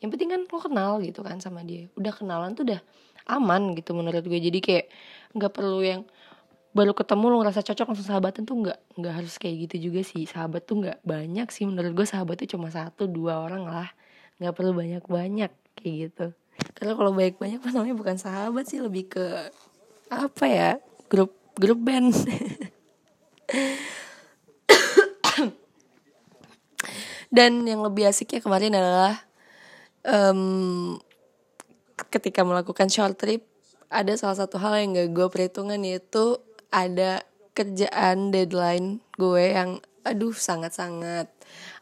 Yang 0.00 0.10
penting 0.16 0.28
kan 0.32 0.40
lo 0.48 0.58
kenal 0.60 0.90
gitu 1.04 1.20
kan 1.20 1.36
sama 1.36 1.60
dia. 1.68 1.84
Udah 2.00 2.12
kenalan 2.16 2.56
tuh 2.56 2.64
udah 2.64 2.80
aman 3.28 3.76
gitu 3.76 3.92
menurut 3.92 4.24
gue. 4.24 4.40
Jadi 4.40 4.58
kayak 4.64 4.86
nggak 5.36 5.52
perlu 5.52 5.84
yang 5.84 6.00
baru 6.76 6.92
ketemu 6.92 7.32
lo 7.32 7.40
ngerasa 7.40 7.64
cocok 7.64 7.88
langsung 7.88 8.04
sahabatan 8.04 8.44
tuh 8.44 8.60
nggak 8.60 9.00
nggak 9.00 9.14
harus 9.16 9.40
kayak 9.40 9.64
gitu 9.64 9.88
juga 9.88 10.04
sih. 10.04 10.28
Sahabat 10.28 10.68
tuh 10.68 10.84
nggak 10.84 11.00
banyak 11.00 11.48
sih. 11.48 11.64
Menurut 11.64 11.96
gue 11.96 12.04
sahabat 12.04 12.36
tuh 12.44 12.52
cuma 12.52 12.68
satu 12.68 13.08
dua 13.08 13.40
orang 13.40 13.64
lah. 13.64 13.88
Nggak 14.36 14.52
perlu 14.52 14.76
banyak 14.76 15.00
banyak 15.08 15.48
kayak 15.72 15.94
gitu. 16.12 16.36
Karena 16.76 16.92
kalau 16.92 17.16
banyak 17.16 17.40
banyak 17.40 17.64
pas 17.64 17.72
namanya 17.72 17.96
bukan 17.96 18.20
sahabat 18.20 18.68
sih. 18.68 18.84
Lebih 18.84 19.08
ke 19.08 19.24
apa 20.12 20.44
ya 20.44 20.76
grup 21.08 21.32
grup 21.56 21.80
band. 21.80 22.12
Dan 27.36 27.64
yang 27.64 27.80
lebih 27.80 28.04
asiknya 28.04 28.44
kemarin 28.44 28.76
adalah 28.76 29.24
um, 30.04 31.00
ketika 32.12 32.44
melakukan 32.44 32.92
short 32.92 33.16
trip 33.16 33.48
ada 33.90 34.12
salah 34.18 34.36
satu 34.36 34.60
hal 34.60 34.76
yang 34.78 34.94
gak 34.94 35.10
gue 35.14 35.26
perhitungan 35.30 35.80
yaitu 35.82 36.38
ada 36.76 37.24
kerjaan 37.56 38.28
deadline 38.28 39.00
gue 39.16 39.44
yang 39.56 39.80
aduh 40.04 40.36
sangat-sangat. 40.36 41.32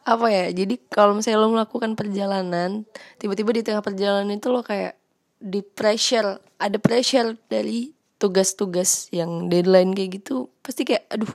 Apa 0.07 0.31
ya 0.31 0.55
jadi 0.55 0.79
kalau 0.87 1.19
misalnya 1.19 1.43
lo 1.43 1.51
melakukan 1.51 1.99
perjalanan 1.99 2.87
tiba-tiba 3.19 3.51
di 3.51 3.63
tengah 3.67 3.83
perjalanan 3.83 4.31
itu 4.31 4.55
lo 4.55 4.63
kayak 4.63 4.95
di 5.43 5.61
pressure 5.67 6.39
ada 6.63 6.79
pressure 6.79 7.35
dari 7.51 7.91
tugas-tugas 8.23 9.11
yang 9.11 9.51
deadline 9.51 9.93
kayak 9.93 10.23
gitu 10.23 10.49
pasti 10.63 10.87
kayak 10.87 11.11
aduh 11.11 11.29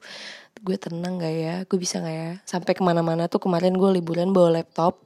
gue 0.60 0.78
tenang 0.80 1.20
gak 1.20 1.36
ya? 1.36 1.56
Gue 1.68 1.80
bisa 1.80 2.04
gak 2.04 2.16
ya? 2.16 2.32
Sampai 2.44 2.76
ke 2.76 2.84
mana-mana 2.84 3.32
tuh 3.32 3.40
kemarin 3.40 3.76
gue 3.76 3.90
liburan 4.00 4.36
bawa 4.36 4.60
laptop. 4.60 5.00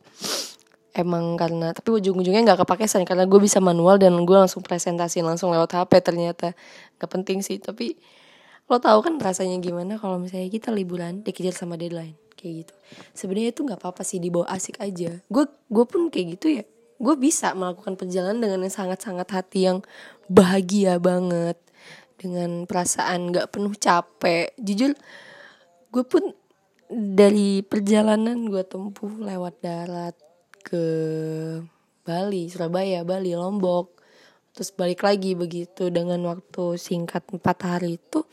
Emang 0.93 1.33
karena 1.41 1.74
tapi 1.74 1.89
ujung-ujungnya 1.89 2.45
nggak 2.45 2.69
kepake 2.69 2.86
karena 2.86 3.25
gue 3.25 3.39
bisa 3.41 3.57
manual 3.57 3.98
dan 3.98 4.13
gue 4.13 4.38
langsung 4.38 4.62
presentasi 4.62 5.25
langsung 5.25 5.50
lewat 5.50 5.74
HP 5.74 6.05
ternyata. 6.05 6.53
Nggak 7.01 7.10
penting 7.10 7.41
sih 7.41 7.57
tapi 7.57 7.98
lo 8.67 8.77
tahu 8.79 9.00
kan 9.03 9.20
rasanya 9.20 9.60
gimana 9.60 10.00
kalau 10.00 10.17
misalnya 10.17 10.48
kita 10.48 10.72
liburan 10.72 11.22
dikejar 11.22 11.51
sama 11.53 11.75
deadline 11.75 12.15
kayak 12.43 12.67
gitu. 12.67 12.74
Sebenarnya 13.15 13.50
itu 13.55 13.62
nggak 13.63 13.79
apa-apa 13.79 14.03
sih 14.03 14.20
dibawa 14.20 14.51
asik 14.51 14.79
aja. 14.84 15.20
Gue 15.32 15.46
gue 15.72 15.86
pun 15.88 16.12
kayak 16.12 16.27
gitu 16.39 16.48
ya. 16.60 16.63
Gue 17.00 17.15
bisa 17.20 17.51
melakukan 17.55 17.96
perjalanan 18.00 18.39
dengan 18.39 18.67
yang 18.67 18.75
sangat-sangat 18.75 19.27
hati 19.32 19.60
yang 19.67 19.79
bahagia 20.27 21.00
banget 21.00 21.60
dengan 22.20 22.63
perasaan 22.63 23.32
nggak 23.32 23.51
penuh 23.51 23.75
capek. 23.75 24.55
Jujur 24.60 24.96
gue 25.93 26.03
pun 26.03 26.36
dari 26.93 27.63
perjalanan 27.63 28.48
gue 28.48 28.63
tempuh 28.67 29.12
lewat 29.24 29.60
darat 29.63 30.15
ke 30.63 30.84
Bali, 32.03 32.51
Surabaya, 32.51 33.08
Bali, 33.08 33.32
Lombok, 33.32 33.92
terus 34.53 34.69
balik 34.72 35.01
lagi 35.03 35.33
begitu 35.33 35.89
dengan 35.89 36.22
waktu 36.29 36.77
singkat 36.77 37.25
empat 37.33 37.57
hari 37.65 37.98
itu, 37.98 38.24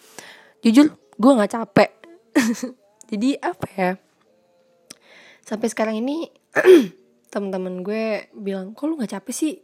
jujur 0.62 0.92
gue 1.16 1.32
nggak 1.36 1.52
capek. 1.56 1.90
Jadi 3.10 3.40
apa 3.42 3.66
ya? 3.74 3.90
Sampai 5.42 5.66
sekarang 5.72 5.98
ini 5.98 6.30
teman-teman 7.32 7.82
gue 7.82 8.30
bilang, 8.36 8.76
kok 8.76 8.86
lu 8.86 9.00
nggak 9.00 9.18
capek 9.18 9.34
sih? 9.34 9.54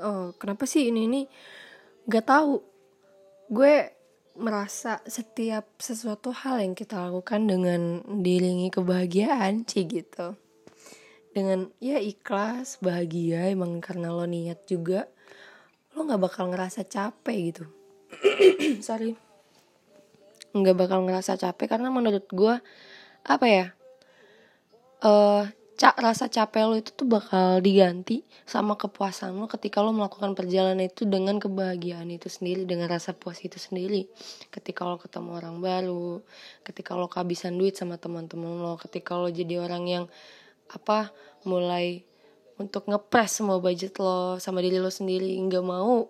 Oh, 0.00 0.34
kenapa 0.36 0.66
sih 0.66 0.90
ini 0.90 1.08
ini? 1.08 1.22
Gak 2.04 2.28
tahu. 2.28 2.60
Gue 3.48 3.96
merasa 4.36 5.00
setiap 5.08 5.64
sesuatu 5.80 6.28
hal 6.32 6.60
yang 6.60 6.76
kita 6.76 7.08
lakukan 7.08 7.48
dengan 7.48 8.04
diringi 8.20 8.68
kebahagiaan 8.68 9.64
sih 9.64 9.88
gitu 9.88 10.36
dengan 11.36 11.68
ya 11.84 12.00
ikhlas 12.00 12.80
bahagia 12.80 13.52
emang 13.52 13.84
karena 13.84 14.08
lo 14.08 14.24
niat 14.24 14.64
juga 14.64 15.04
lo 15.96 16.04
nggak 16.04 16.20
bakal 16.20 16.52
ngerasa 16.52 16.84
capek 16.84 17.36
gitu. 17.50 17.64
Sorry. 18.86 19.16
Nggak 20.52 20.76
bakal 20.76 21.08
ngerasa 21.08 21.40
capek 21.40 21.72
karena 21.72 21.88
menurut 21.88 22.28
gue 22.28 22.60
apa 23.26 23.46
ya 23.48 23.66
uh, 25.02 25.48
cak 25.76 25.96
rasa 26.00 26.32
capek 26.32 26.64
lo 26.64 26.76
itu 26.80 26.88
tuh 26.96 27.04
bakal 27.04 27.60
diganti 27.60 28.24
sama 28.48 28.80
kepuasan 28.80 29.36
lo 29.36 29.44
ketika 29.44 29.84
lo 29.84 29.92
melakukan 29.92 30.32
perjalanan 30.32 30.88
itu 30.88 31.04
dengan 31.04 31.36
kebahagiaan 31.36 32.08
itu 32.08 32.32
sendiri 32.32 32.64
dengan 32.64 32.88
rasa 32.88 33.12
puas 33.12 33.40
itu 33.44 33.60
sendiri. 33.60 34.08
Ketika 34.52 34.84
lo 34.84 34.96
ketemu 34.96 35.36
orang 35.36 35.56
baru 35.64 36.24
ketika 36.64 36.96
lo 36.96 37.08
kehabisan 37.08 37.56
duit 37.56 37.76
sama 37.76 37.96
teman-teman 37.96 38.56
lo 38.60 38.76
ketika 38.80 39.16
lo 39.16 39.28
jadi 39.32 39.60
orang 39.60 39.84
yang 39.88 40.04
apa 40.72 41.12
mulai 41.44 42.04
untuk 42.56 42.88
ngepres 42.88 43.40
semua 43.40 43.60
budget 43.60 43.96
lo 44.00 44.40
sama 44.40 44.64
diri 44.64 44.80
lo 44.80 44.88
sendiri. 44.92 45.36
Nggak 45.40 45.64
mau 45.64 46.08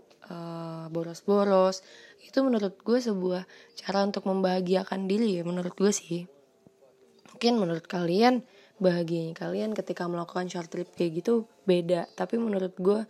boros 0.91 1.23
boros-boros. 1.23 1.83
Itu 2.23 2.43
menurut 2.43 2.75
gue 2.83 2.99
sebuah 2.99 3.47
cara 3.79 4.03
untuk 4.03 4.27
membahagiakan 4.27 5.07
diri 5.07 5.39
ya 5.39 5.43
menurut 5.47 5.75
gue 5.79 5.93
sih. 5.95 6.27
Mungkin 7.35 7.61
menurut 7.61 7.87
kalian 7.87 8.43
bahagianya 8.77 9.33
kalian 9.33 9.73
ketika 9.73 10.05
melakukan 10.11 10.51
short 10.51 10.69
trip 10.69 10.91
kayak 10.95 11.23
gitu 11.23 11.47
beda. 11.67 12.11
Tapi 12.19 12.39
menurut 12.39 12.75
gue 12.79 13.07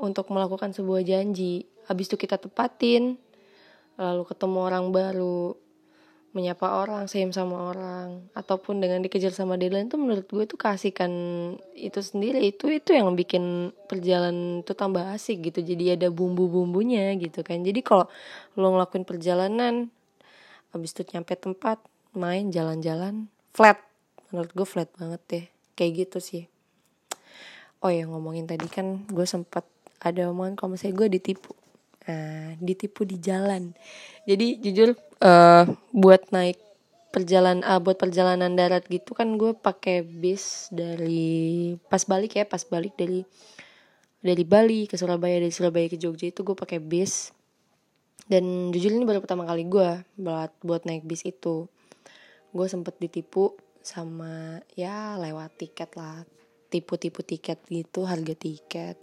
untuk 0.00 0.28
melakukan 0.32 0.72
sebuah 0.76 1.04
janji 1.04 1.68
habis 1.88 2.08
itu 2.10 2.16
kita 2.20 2.36
tepatin 2.36 3.16
lalu 3.96 4.22
ketemu 4.28 4.58
orang 4.60 4.92
baru 4.92 5.56
menyapa 6.36 6.84
orang, 6.84 7.08
sayang 7.08 7.32
sama 7.32 7.72
orang, 7.72 8.28
ataupun 8.36 8.84
dengan 8.84 9.00
dikejar 9.00 9.32
sama 9.32 9.56
deadline 9.56 9.88
itu 9.88 9.96
menurut 9.96 10.28
gue 10.28 10.44
itu 10.44 10.60
kasihkan 10.60 11.10
itu 11.72 11.96
sendiri. 12.04 12.44
Itu 12.44 12.68
itu 12.68 12.92
yang 12.92 13.16
bikin 13.16 13.72
perjalanan 13.88 14.60
itu 14.60 14.76
tambah 14.76 15.00
asik 15.16 15.48
gitu. 15.48 15.64
Jadi 15.64 15.96
ada 15.96 16.12
bumbu-bumbunya 16.12 17.16
gitu 17.16 17.40
kan. 17.40 17.64
Jadi 17.64 17.80
kalau 17.80 18.04
lo 18.60 18.76
ngelakuin 18.76 19.08
perjalanan 19.08 19.88
habis 20.76 20.92
itu 20.92 21.08
nyampe 21.16 21.32
tempat 21.40 21.80
main 22.12 22.52
jalan-jalan 22.52 23.32
flat. 23.56 23.80
Menurut 24.28 24.52
gue 24.52 24.66
flat 24.68 24.92
banget 25.00 25.20
deh. 25.32 25.44
Kayak 25.72 25.92
gitu 26.04 26.18
sih. 26.20 26.44
Oh 27.80 27.88
ya 27.88 28.04
ngomongin 28.04 28.44
tadi 28.44 28.68
kan 28.68 29.08
gue 29.08 29.24
sempat 29.24 29.64
ada 30.04 30.28
omongan 30.28 30.60
kalau 30.60 30.76
misalnya 30.76 31.00
gue 31.00 31.08
ditipu 31.16 31.56
nah 32.06 32.54
ditipu 32.62 33.02
di 33.02 33.18
jalan. 33.18 33.74
Jadi 34.26 34.62
jujur 34.62 34.94
uh, 35.22 35.64
buat 35.90 36.30
naik 36.30 36.58
perjalanan 37.10 37.64
uh, 37.64 37.80
buat 37.80 37.96
perjalanan 37.96 38.52
darat 38.54 38.84
gitu 38.92 39.16
kan 39.16 39.40
gue 39.40 39.56
pakai 39.56 40.04
bis 40.04 40.68
dari 40.68 41.72
pas 41.88 42.04
balik 42.04 42.36
ya 42.36 42.44
pas 42.44 42.60
balik 42.60 42.92
dari 42.94 43.24
dari 44.20 44.44
Bali 44.44 44.90
ke 44.90 44.98
Surabaya 44.98 45.38
dari 45.38 45.54
Surabaya 45.54 45.86
ke 45.86 45.96
Jogja 45.96 46.28
itu 46.28 46.42
gue 46.42 46.56
pakai 46.58 46.82
bis. 46.82 47.30
Dan 48.26 48.74
jujur 48.74 48.90
ini 48.90 49.06
baru 49.06 49.22
pertama 49.22 49.46
kali 49.46 49.70
gue 49.70 50.02
buat 50.18 50.50
buat 50.66 50.82
naik 50.82 51.06
bis 51.06 51.22
itu. 51.22 51.70
Gue 52.50 52.66
sempet 52.66 52.98
ditipu 52.98 53.54
sama 53.86 54.58
ya 54.74 55.14
lewat 55.14 55.62
tiket 55.62 55.94
lah. 55.94 56.26
Tipu-tipu 56.66 57.22
tiket 57.22 57.62
gitu 57.70 58.02
harga 58.02 58.34
tiket. 58.34 58.98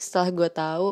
Setelah 0.00 0.32
gue 0.32 0.48
tahu 0.48 0.88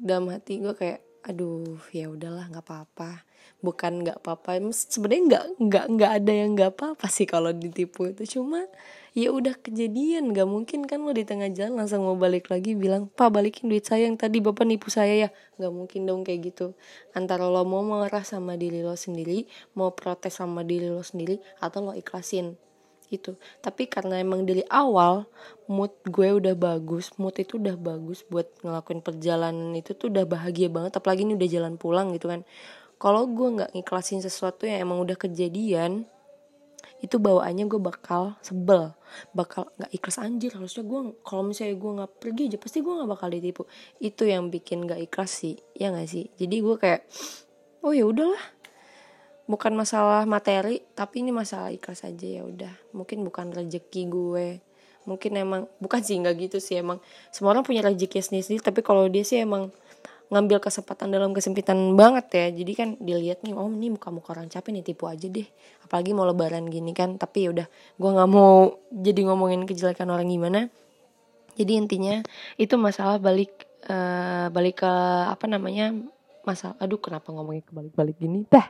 dalam 0.00 0.32
hati 0.32 0.64
gue 0.64 0.72
kayak 0.72 1.04
aduh 1.20 1.76
ya 1.92 2.08
udahlah 2.08 2.48
nggak 2.48 2.64
apa-apa. 2.64 3.28
Bukan 3.60 4.00
nggak 4.00 4.24
apa-apa 4.24 4.56
sebenarnya 4.72 5.22
nggak 5.28 5.44
nggak 5.60 5.84
nggak 5.92 6.12
ada 6.16 6.32
yang 6.32 6.50
nggak 6.56 6.70
apa-apa 6.72 7.06
sih 7.12 7.28
kalau 7.28 7.52
ditipu 7.52 8.08
itu. 8.08 8.40
Cuma 8.40 8.64
ya 9.12 9.28
udah 9.28 9.52
kejadian 9.60 10.32
nggak 10.32 10.48
mungkin 10.48 10.88
kan 10.88 11.04
lo 11.04 11.12
di 11.12 11.28
tengah 11.28 11.52
jalan 11.52 11.84
langsung 11.84 12.08
mau 12.08 12.16
balik 12.16 12.48
lagi 12.48 12.72
bilang 12.72 13.12
pak 13.12 13.28
balikin 13.28 13.68
duit 13.68 13.84
saya 13.84 14.08
yang 14.08 14.16
tadi 14.16 14.40
bapak 14.40 14.64
nipu 14.64 14.88
saya 14.88 15.28
ya. 15.28 15.30
Nggak 15.60 15.72
mungkin 15.76 16.00
dong 16.08 16.24
kayak 16.24 16.40
gitu. 16.56 16.72
Antara 17.12 17.44
lo 17.44 17.60
mau 17.68 17.84
marah 17.84 18.24
sama 18.24 18.56
diri 18.56 18.80
lo 18.80 18.96
sendiri 18.96 19.44
mau 19.76 19.92
protes 19.92 20.40
sama 20.40 20.64
diri 20.64 20.88
lo 20.88 21.04
sendiri 21.04 21.36
atau 21.60 21.84
lo 21.84 21.92
ikhlasin 21.92 22.56
itu 23.10 23.34
tapi 23.58 23.90
karena 23.90 24.22
emang 24.22 24.46
dari 24.46 24.62
awal 24.70 25.26
mood 25.66 25.90
gue 26.06 26.30
udah 26.30 26.54
bagus 26.54 27.10
mood 27.18 27.34
itu 27.38 27.58
udah 27.58 27.74
bagus 27.74 28.22
buat 28.30 28.46
ngelakuin 28.62 29.02
perjalanan 29.02 29.74
itu 29.74 29.94
tuh 29.98 30.10
udah 30.10 30.24
bahagia 30.26 30.70
banget 30.70 30.94
apalagi 30.94 31.26
ini 31.26 31.34
udah 31.34 31.48
jalan 31.50 31.74
pulang 31.74 32.14
gitu 32.14 32.30
kan. 32.30 32.46
Kalau 33.00 33.24
gue 33.32 33.48
nggak 33.56 33.72
ngiklasin 33.72 34.20
sesuatu 34.20 34.68
yang 34.68 34.84
emang 34.84 35.00
udah 35.00 35.16
kejadian 35.16 36.04
itu 37.00 37.16
bawaannya 37.16 37.64
gue 37.64 37.80
bakal 37.80 38.36
sebel 38.44 38.92
bakal 39.32 39.72
nggak 39.80 39.88
ikhlas. 39.96 40.20
Anjir 40.20 40.52
harusnya 40.52 40.84
gue 40.84 41.16
kalau 41.24 41.48
misalnya 41.48 41.80
gue 41.80 41.92
nggak 41.96 42.12
pergi 42.20 42.42
aja 42.52 42.58
pasti 42.60 42.84
gue 42.84 42.92
nggak 42.92 43.10
bakal 43.10 43.28
ditipu. 43.32 43.64
Itu 44.04 44.28
yang 44.28 44.52
bikin 44.52 44.84
nggak 44.84 45.00
ikhlas 45.08 45.32
sih 45.32 45.56
ya 45.72 45.88
nggak 45.88 46.08
sih? 46.12 46.28
Jadi 46.36 46.56
gue 46.60 46.76
kayak 46.76 47.08
oh 47.80 47.96
ya 47.96 48.04
udahlah 48.04 48.59
bukan 49.50 49.74
masalah 49.74 50.22
materi 50.30 50.78
tapi 50.94 51.26
ini 51.26 51.34
masalah 51.34 51.74
ikhlas 51.74 52.06
aja 52.06 52.26
ya 52.40 52.46
udah. 52.46 52.70
Mungkin 52.94 53.26
bukan 53.26 53.50
rezeki 53.50 54.02
gue. 54.06 54.48
Mungkin 55.10 55.32
emang 55.34 55.66
bukan 55.82 56.00
sih 56.06 56.14
nggak 56.22 56.34
gitu 56.46 56.62
sih. 56.62 56.78
Emang 56.78 57.02
semua 57.34 57.50
orang 57.58 57.66
punya 57.66 57.82
rezeki 57.82 58.22
sendiri, 58.22 58.44
sendiri 58.46 58.62
tapi 58.62 58.80
kalau 58.86 59.10
dia 59.10 59.26
sih 59.26 59.42
emang 59.42 59.74
ngambil 60.30 60.62
kesempatan 60.62 61.10
dalam 61.10 61.34
kesempitan 61.34 61.98
banget 61.98 62.26
ya. 62.30 62.46
Jadi 62.62 62.72
kan 62.78 62.88
dilihat 63.02 63.42
nih 63.42 63.58
oh 63.58 63.66
ini 63.66 63.90
muka 63.90 64.14
muka 64.14 64.30
orang 64.38 64.46
capek 64.46 64.70
nih 64.70 64.86
tipu 64.86 65.10
aja 65.10 65.26
deh. 65.26 65.48
Apalagi 65.82 66.14
mau 66.14 66.22
lebaran 66.22 66.70
gini 66.70 66.94
kan 66.94 67.18
tapi 67.18 67.50
ya 67.50 67.50
udah 67.50 67.66
gue 67.98 68.10
nggak 68.14 68.30
mau 68.30 68.78
jadi 68.94 69.20
ngomongin 69.26 69.66
kejelekan 69.66 70.06
orang 70.06 70.30
gimana. 70.30 70.70
Jadi 71.58 71.72
intinya 71.74 72.22
itu 72.54 72.78
masalah 72.78 73.18
balik 73.18 73.66
uh, 73.90 74.46
balik 74.54 74.86
ke 74.86 74.92
apa 75.26 75.44
namanya 75.50 75.90
masalah 76.50 76.76
aduh 76.82 76.98
kenapa 76.98 77.30
ngomongin 77.30 77.62
ke 77.62 77.72
balik-balik 77.72 78.16
gini? 78.18 78.42
Dah 78.50 78.66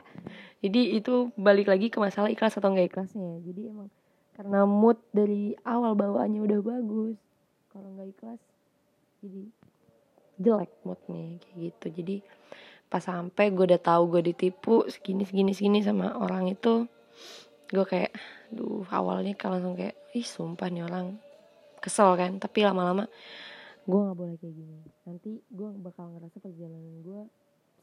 jadi 0.61 1.01
itu 1.01 1.33
balik 1.33 1.67
lagi 1.73 1.89
ke 1.89 1.97
masalah 1.97 2.29
ikhlas 2.29 2.53
atau 2.61 2.69
enggak 2.69 2.93
ikhlasnya. 2.93 3.41
Jadi 3.41 3.61
emang 3.73 3.89
karena 4.37 4.63
mood 4.69 5.01
dari 5.09 5.57
awal 5.65 5.97
bawaannya 5.97 6.41
udah 6.41 6.59
bagus 6.61 7.17
kalau 7.73 7.89
nggak 7.97 8.09
ikhlas 8.13 8.41
jadi 9.21 9.41
jelek 10.41 10.71
moodnya 10.85 11.37
kayak 11.41 11.55
gitu. 11.57 11.85
Jadi 12.01 12.15
pas 12.91 13.01
sampai 13.01 13.55
gue 13.55 13.65
udah 13.71 13.81
tahu 13.81 14.17
gue 14.17 14.21
ditipu 14.33 14.83
segini 14.91 15.23
segini 15.23 15.55
segini 15.55 15.79
sama 15.79 16.17
orang 16.17 16.51
itu 16.51 16.89
gue 17.71 17.85
kayak 17.87 18.11
duh 18.51 18.83
awalnya 18.91 19.31
kan 19.39 19.55
langsung 19.55 19.79
kayak 19.79 19.95
ih 20.11 20.25
sumpah 20.25 20.67
nih 20.69 20.83
orang. 20.85 21.17
Kesel 21.81 22.13
kan 22.17 22.37
tapi 22.37 22.61
lama-lama 22.61 23.09
gue 23.85 23.99
nggak 23.99 24.17
boleh 24.17 24.35
kayak 24.37 24.53
gini. 24.53 24.77
Nanti 25.09 25.31
gue 25.41 25.69
bakal 25.81 26.13
ngerasa 26.17 26.37
perjalanan 26.37 26.95
gue 27.01 27.21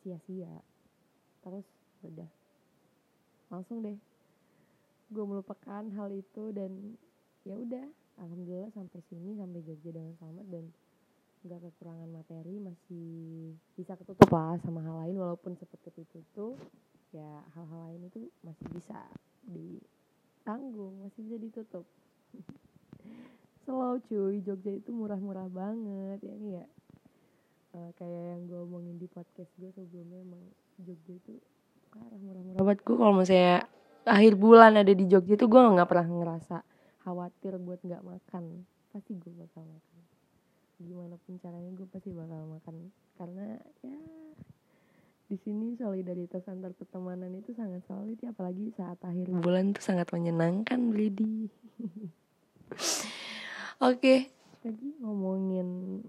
sia-sia. 0.09 0.65
Terus 1.45 1.69
udah. 2.01 2.31
Langsung 3.53 3.85
deh. 3.85 3.97
Gue 5.13 5.25
melupakan 5.29 5.85
hal 5.85 6.09
itu 6.17 6.53
dan 6.57 6.97
ya 7.45 7.57
udah 7.57 7.85
alhamdulillah 8.21 8.73
sampai 8.73 9.01
sini 9.09 9.37
sampai 9.37 9.61
Jogja 9.65 9.93
dengan 9.93 10.13
selamat 10.21 10.47
dan 10.53 10.65
nggak 11.49 11.61
kekurangan 11.65 12.11
materi 12.13 12.61
masih 12.61 13.09
bisa 13.79 13.95
ketutup 13.95 14.29
lah 14.29 14.59
sama 14.61 14.85
hal 14.85 15.07
lain 15.07 15.17
walaupun 15.17 15.55
seperti 15.57 16.03
itu 16.03 16.19
tuh 16.35 16.59
ya 17.15 17.41
hal-hal 17.57 17.89
lain 17.89 18.11
itu 18.11 18.29
masih 18.45 18.67
bisa 18.75 19.01
ditanggung 19.49 20.99
masih 21.05 21.21
bisa 21.25 21.37
ditutup. 21.41 21.85
Slow 23.65 23.97
cuy 24.13 24.45
Jogja 24.45 24.77
itu 24.77 24.91
murah-murah 24.93 25.49
banget 25.49 26.21
ya 26.27 26.35
ya 26.37 26.65
uh, 27.75 27.91
kayak 27.99 28.23
yang 28.37 28.43
gue 28.49 28.61
omongin 28.63 28.97
di 28.97 29.09
podcast 29.11 29.51
gue 29.59 29.71
sebelumnya 29.75 30.23
emang 30.25 30.43
Jogja 30.79 31.13
itu 31.19 31.35
parah 31.91 32.19
murah-murah 32.21 32.61
banget. 32.63 32.79
Gue 32.85 32.97
kalau 32.97 33.15
misalnya 33.17 33.57
akhir 34.09 34.33
bulan 34.39 34.73
ada 34.81 34.93
di 34.93 35.05
Jogja 35.09 35.35
itu 35.37 35.47
gue 35.49 35.61
nggak 35.61 35.89
pernah 35.89 36.07
ngerasa 36.09 36.57
khawatir 37.05 37.53
buat 37.61 37.81
nggak 37.83 38.05
makan. 38.05 38.45
Pasti 38.95 39.13
gue 39.17 39.33
bakal 39.35 39.65
makan. 39.67 39.99
Gimana 40.79 41.15
pun 41.19 41.35
caranya 41.43 41.71
gue 41.75 41.87
pasti 41.91 42.11
bakal 42.15 42.41
makan. 42.47 42.75
Karena 43.19 43.45
ya 43.83 43.99
di 45.29 45.37
sini 45.37 45.77
solidaritas 45.77 46.49
antar 46.49 46.73
pertemanan 46.73 47.29
itu 47.37 47.53
sangat 47.53 47.85
solid 47.85 48.17
ya 48.17 48.33
apalagi 48.33 48.73
saat 48.73 48.97
akhir 49.05 49.29
bulan 49.45 49.77
itu 49.77 49.85
sangat 49.85 50.09
menyenangkan 50.09 50.89
Brady. 50.89 51.53
Oke. 53.79 54.01
Okay. 54.01 54.19
tadi 54.59 54.97
ngomongin 55.05 56.01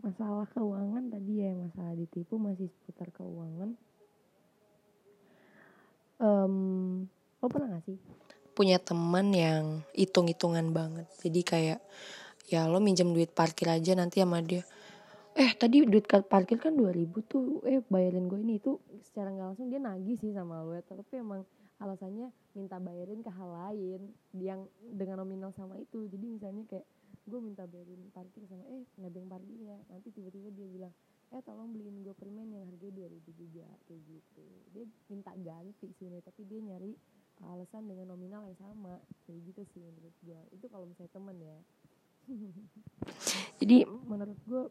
masalah 0.00 0.48
keuangan 0.56 1.12
tadi 1.12 1.44
ya 1.44 1.52
masalah 1.52 1.92
ditipu 1.96 2.40
masih 2.40 2.68
seputar 2.68 3.12
keuangan. 3.12 3.76
Um, 6.20 7.08
lo 7.40 7.46
pernah 7.48 7.80
gak 7.80 7.84
sih? 7.88 7.96
Punya 8.52 8.76
teman 8.76 9.32
yang 9.32 9.80
hitung-hitungan 9.96 10.72
banget. 10.72 11.08
Jadi 11.20 11.40
kayak 11.40 11.80
ya 12.50 12.68
lo 12.68 12.82
minjem 12.82 13.12
duit 13.16 13.32
parkir 13.32 13.72
aja 13.72 13.96
nanti 13.96 14.20
sama 14.20 14.44
dia. 14.44 14.64
Eh 15.32 15.56
tadi 15.56 15.86
duit 15.86 16.04
parkir 16.04 16.60
kan 16.60 16.76
2000 16.76 17.08
tuh 17.24 17.64
eh 17.64 17.80
bayarin 17.88 18.28
gue 18.28 18.40
ini. 18.40 18.60
Itu 18.60 18.80
secara 19.00 19.32
nggak 19.32 19.46
langsung 19.54 19.72
dia 19.72 19.80
nagih 19.80 20.20
sih 20.20 20.32
sama 20.36 20.60
lo 20.60 20.76
ya. 20.76 20.84
Tapi 20.84 21.24
emang 21.24 21.44
alasannya 21.80 22.28
minta 22.52 22.76
bayarin 22.76 23.24
ke 23.24 23.30
hal 23.32 23.48
lain 23.48 24.00
yang 24.36 24.68
dengan 24.92 25.24
nominal 25.24 25.56
sama 25.56 25.80
itu. 25.80 26.04
Jadi 26.12 26.26
misalnya 26.28 26.68
kayak 26.68 26.84
gue 27.26 27.40
minta 27.40 27.68
bayarin 27.68 28.00
parkir 28.12 28.42
sama 28.48 28.64
eh 28.68 28.84
nebeng 29.00 29.28
parkir 29.28 29.58
ya. 29.60 29.78
Nanti 29.92 30.08
tiba-tiba 30.12 30.48
dia 30.52 30.66
bilang 30.66 30.94
eh 31.30 31.42
tolong 31.46 31.70
beliin 31.70 32.02
gue 32.02 32.14
permen 32.16 32.48
yang 32.50 32.66
harganya 32.66 33.06
2000 33.06 33.40
juga 33.40 33.66
kayak 33.86 34.02
gitu. 34.08 34.44
Dia 34.74 34.84
minta 35.12 35.32
ganti 35.38 35.86
sih 35.94 36.08
tapi 36.24 36.40
dia 36.48 36.60
nyari 36.62 36.92
alasan 37.46 37.88
dengan 37.88 38.12
nominal 38.12 38.44
yang 38.48 38.58
sama. 38.58 38.98
Kayak 39.28 39.40
gitu 39.52 39.62
sih 39.74 39.80
menurut 39.84 40.14
gue 40.24 40.40
itu 40.56 40.66
kalau 40.68 40.86
misalnya 40.88 41.12
temen 41.14 41.36
ya. 41.38 41.58
Jadi 43.60 43.76
menurut 43.86 44.38
gue 44.46 44.62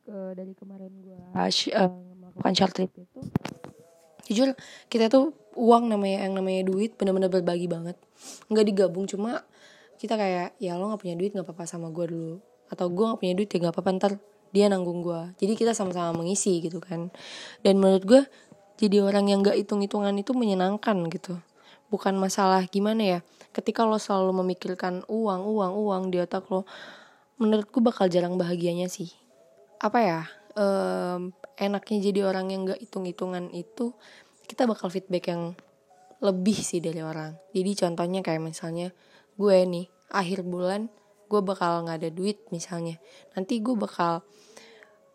ke 0.00 0.16
dari 0.32 0.52
kemarin 0.56 0.92
gue 1.04 1.20
uh, 1.36 1.90
melakukan 2.16 2.52
short 2.56 2.72
trip. 2.72 2.90
itu 2.96 3.20
jujur 4.30 4.54
kita 4.86 5.10
tuh 5.10 5.34
uang 5.58 5.90
namanya 5.90 6.30
yang 6.30 6.38
namanya 6.38 6.62
duit 6.62 6.94
benar-benar 6.94 7.34
berbagi 7.34 7.66
banget. 7.66 7.98
Nggak 8.46 8.66
digabung 8.70 9.10
cuma 9.10 9.42
kita 10.00 10.16
kayak 10.16 10.56
ya 10.56 10.80
lo 10.80 10.88
nggak 10.88 11.00
punya 11.04 11.14
duit 11.20 11.36
nggak 11.36 11.44
apa-apa 11.44 11.68
sama 11.68 11.92
gue 11.92 12.08
dulu. 12.08 12.34
Atau 12.72 12.88
gue 12.88 13.04
nggak 13.04 13.20
punya 13.20 13.34
duit 13.36 13.48
ya 13.52 13.58
nggak 13.60 13.74
apa-apa 13.76 13.90
ntar 14.00 14.12
dia 14.50 14.66
nanggung 14.66 15.06
gue 15.06 15.38
jadi 15.38 15.54
kita 15.54 15.72
sama-sama 15.76 16.16
mengisi 16.16 16.58
gitu 16.64 16.80
kan. 16.80 17.12
Dan 17.60 17.78
menurut 17.78 18.04
gue 18.08 18.22
jadi 18.80 19.04
orang 19.04 19.28
yang 19.28 19.44
nggak 19.44 19.60
hitung-hitungan 19.60 20.16
itu 20.16 20.32
menyenangkan 20.32 20.96
gitu. 21.12 21.36
Bukan 21.92 22.16
masalah 22.16 22.64
gimana 22.64 23.02
ya 23.04 23.20
ketika 23.52 23.84
lo 23.84 24.00
selalu 24.00 24.40
memikirkan 24.40 25.04
uang 25.10 25.42
uang 25.44 25.72
uang 25.76 26.02
di 26.08 26.22
otak 26.22 26.48
lo 26.48 26.64
menurutku 27.36 27.84
bakal 27.84 28.08
jarang 28.08 28.40
bahagianya 28.40 28.88
sih. 28.88 29.12
Apa 29.76 29.98
ya 30.00 30.20
um, 30.56 31.34
enaknya 31.60 31.98
jadi 32.10 32.20
orang 32.24 32.48
yang 32.50 32.64
gak 32.68 32.80
hitung-hitungan 32.80 33.52
itu 33.52 33.92
kita 34.48 34.66
bakal 34.66 34.88
feedback 34.90 35.30
yang 35.30 35.54
lebih 36.20 36.56
sih 36.56 36.80
dari 36.80 37.00
orang. 37.00 37.36
Jadi 37.52 37.70
contohnya 37.76 38.20
kayak 38.20 38.42
misalnya 38.44 38.92
gue 39.40 39.56
nih 39.64 39.86
akhir 40.12 40.44
bulan 40.44 40.92
gue 41.30 41.40
bakal 41.40 41.86
nggak 41.86 41.96
ada 42.02 42.10
duit 42.10 42.42
misalnya. 42.50 42.98
Nanti 43.38 43.62
gue 43.62 43.72
bakal 43.78 44.26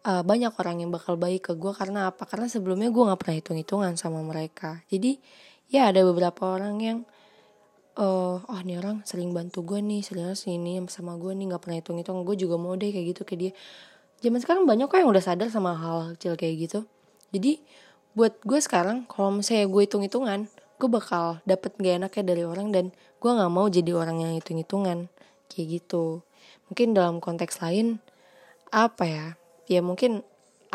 uh, 0.07 0.23
banyak 0.23 0.55
orang 0.55 0.81
yang 0.81 0.89
bakal 0.89 1.19
baik 1.19 1.51
ke 1.51 1.53
gue 1.59 1.75
karena 1.75 2.07
apa? 2.09 2.23
Karena 2.23 2.47
sebelumnya 2.47 2.87
gue 2.87 3.03
nggak 3.03 3.19
pernah 3.19 3.35
hitung-hitungan 3.37 3.93
sama 3.99 4.23
mereka. 4.23 4.79
Jadi 4.87 5.19
ya 5.67 5.91
ada 5.91 6.01
beberapa 6.07 6.55
orang 6.55 6.75
yang 6.79 6.97
uh, 7.99 8.39
oh 8.39 8.59
ini 8.63 8.79
orang 8.79 9.03
sering 9.03 9.35
bantu 9.35 9.67
gue 9.67 9.83
nih 9.83 10.07
sering 10.07 10.31
sini 10.39 10.79
sama 10.87 11.19
gue 11.19 11.35
nih 11.35 11.51
nggak 11.51 11.61
pernah 11.61 11.77
hitung 11.83 11.99
hitung 11.99 12.23
gue 12.23 12.35
juga 12.39 12.55
mau 12.55 12.79
deh 12.79 12.95
kayak 12.95 13.05
gitu 13.11 13.21
kayak 13.27 13.39
dia. 13.39 13.51
Zaman 14.23 14.39
sekarang 14.39 14.63
banyak 14.63 14.87
kok 14.87 14.95
yang 14.95 15.11
udah 15.11 15.23
sadar 15.23 15.51
sama 15.51 15.75
hal 15.75 16.15
kecil 16.15 16.39
kayak 16.39 16.55
gitu. 16.71 16.79
Jadi 17.35 17.59
buat 18.15 18.39
gue 18.47 18.59
sekarang 18.63 19.03
kalau 19.11 19.35
misalnya 19.35 19.67
gue 19.67 19.81
hitung 19.83 19.99
hitungan 19.99 20.47
gue 20.75 20.89
bakal 20.91 21.39
dapet 21.47 21.75
gak 21.79 22.03
enaknya 22.03 22.23
dari 22.35 22.43
orang 22.43 22.67
dan 22.71 22.85
gue 23.19 23.31
nggak 23.31 23.51
mau 23.51 23.65
jadi 23.71 23.91
orang 23.95 24.21
yang 24.21 24.33
hitung 24.35 24.59
hitungan 24.59 24.99
kayak 25.47 25.81
gitu. 25.81 26.21
Mungkin 26.69 26.93
dalam 26.93 27.23
konteks 27.23 27.63
lain 27.63 28.03
apa 28.69 29.03
ya? 29.07 29.25
Ya 29.65 29.81
mungkin 29.81 30.21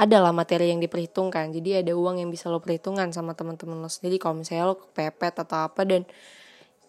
adalah 0.00 0.32
materi 0.32 0.72
yang 0.72 0.80
diperhitungkan. 0.80 1.52
Jadi 1.52 1.84
ada 1.84 1.92
uang 1.92 2.24
yang 2.24 2.32
bisa 2.32 2.48
lo 2.48 2.64
perhitungkan 2.64 3.12
sama 3.12 3.36
teman-teman 3.36 3.76
lo 3.84 3.90
sendiri. 3.92 4.16
Kalau 4.16 4.40
misalnya 4.40 4.72
lo 4.72 4.80
kepepet 4.80 5.44
atau 5.44 5.68
apa 5.68 5.84
dan 5.84 6.08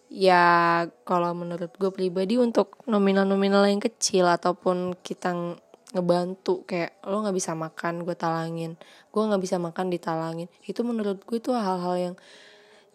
ya 0.08 0.44
kalau 1.04 1.36
menurut 1.36 1.72
gue 1.76 1.92
pribadi 1.92 2.40
untuk 2.40 2.80
nominal-nominal 2.88 3.68
yang 3.68 3.84
kecil 3.84 4.28
ataupun 4.28 4.96
kita 5.04 5.36
ngebantu 5.92 6.64
kayak 6.64 6.96
lo 7.04 7.20
nggak 7.20 7.36
bisa 7.36 7.52
makan 7.52 8.08
gue 8.08 8.16
talangin. 8.16 8.80
Gue 9.12 9.28
nggak 9.28 9.44
bisa 9.44 9.60
makan 9.60 9.92
ditalangin. 9.92 10.48
Itu 10.64 10.88
menurut 10.88 11.28
gue 11.28 11.38
itu 11.38 11.52
hal-hal 11.52 11.96
yang 12.00 12.16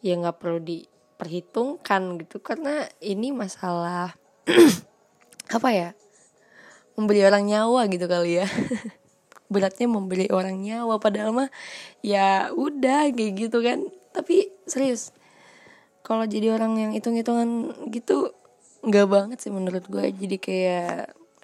ya 0.07 0.14
nggak 0.14 0.38
perlu 0.38 0.62
diperhitungkan 0.62 2.23
gitu. 2.23 2.38
Karena 2.38 2.87
ini 3.03 3.35
masalah 3.35 4.14
apa 5.57 5.69
ya 5.75 5.90
membeli 6.95 7.27
orang 7.27 7.45
nyawa 7.45 7.90
gitu 7.90 8.07
kali 8.07 8.42
ya. 8.42 8.47
Beratnya 9.53 9.87
membeli 9.87 10.27
orang 10.31 10.59
nyawa 10.62 10.99
padahal 10.99 11.31
mah 11.35 11.51
ya 12.03 12.55
udah 12.55 13.11
kayak 13.11 13.33
gitu 13.35 13.59
kan. 13.62 13.83
Tapi 14.14 14.55
serius 14.71 15.11
kalau 16.07 16.23
jadi 16.23 16.55
orang 16.55 16.79
yang 16.79 16.90
hitung-hitungan 16.95 17.75
gitu 17.90 18.31
nggak 18.87 19.07
banget 19.11 19.38
sih 19.42 19.51
menurut 19.51 19.83
gue 19.90 20.14
jadi 20.14 20.37
kayak 20.38 20.90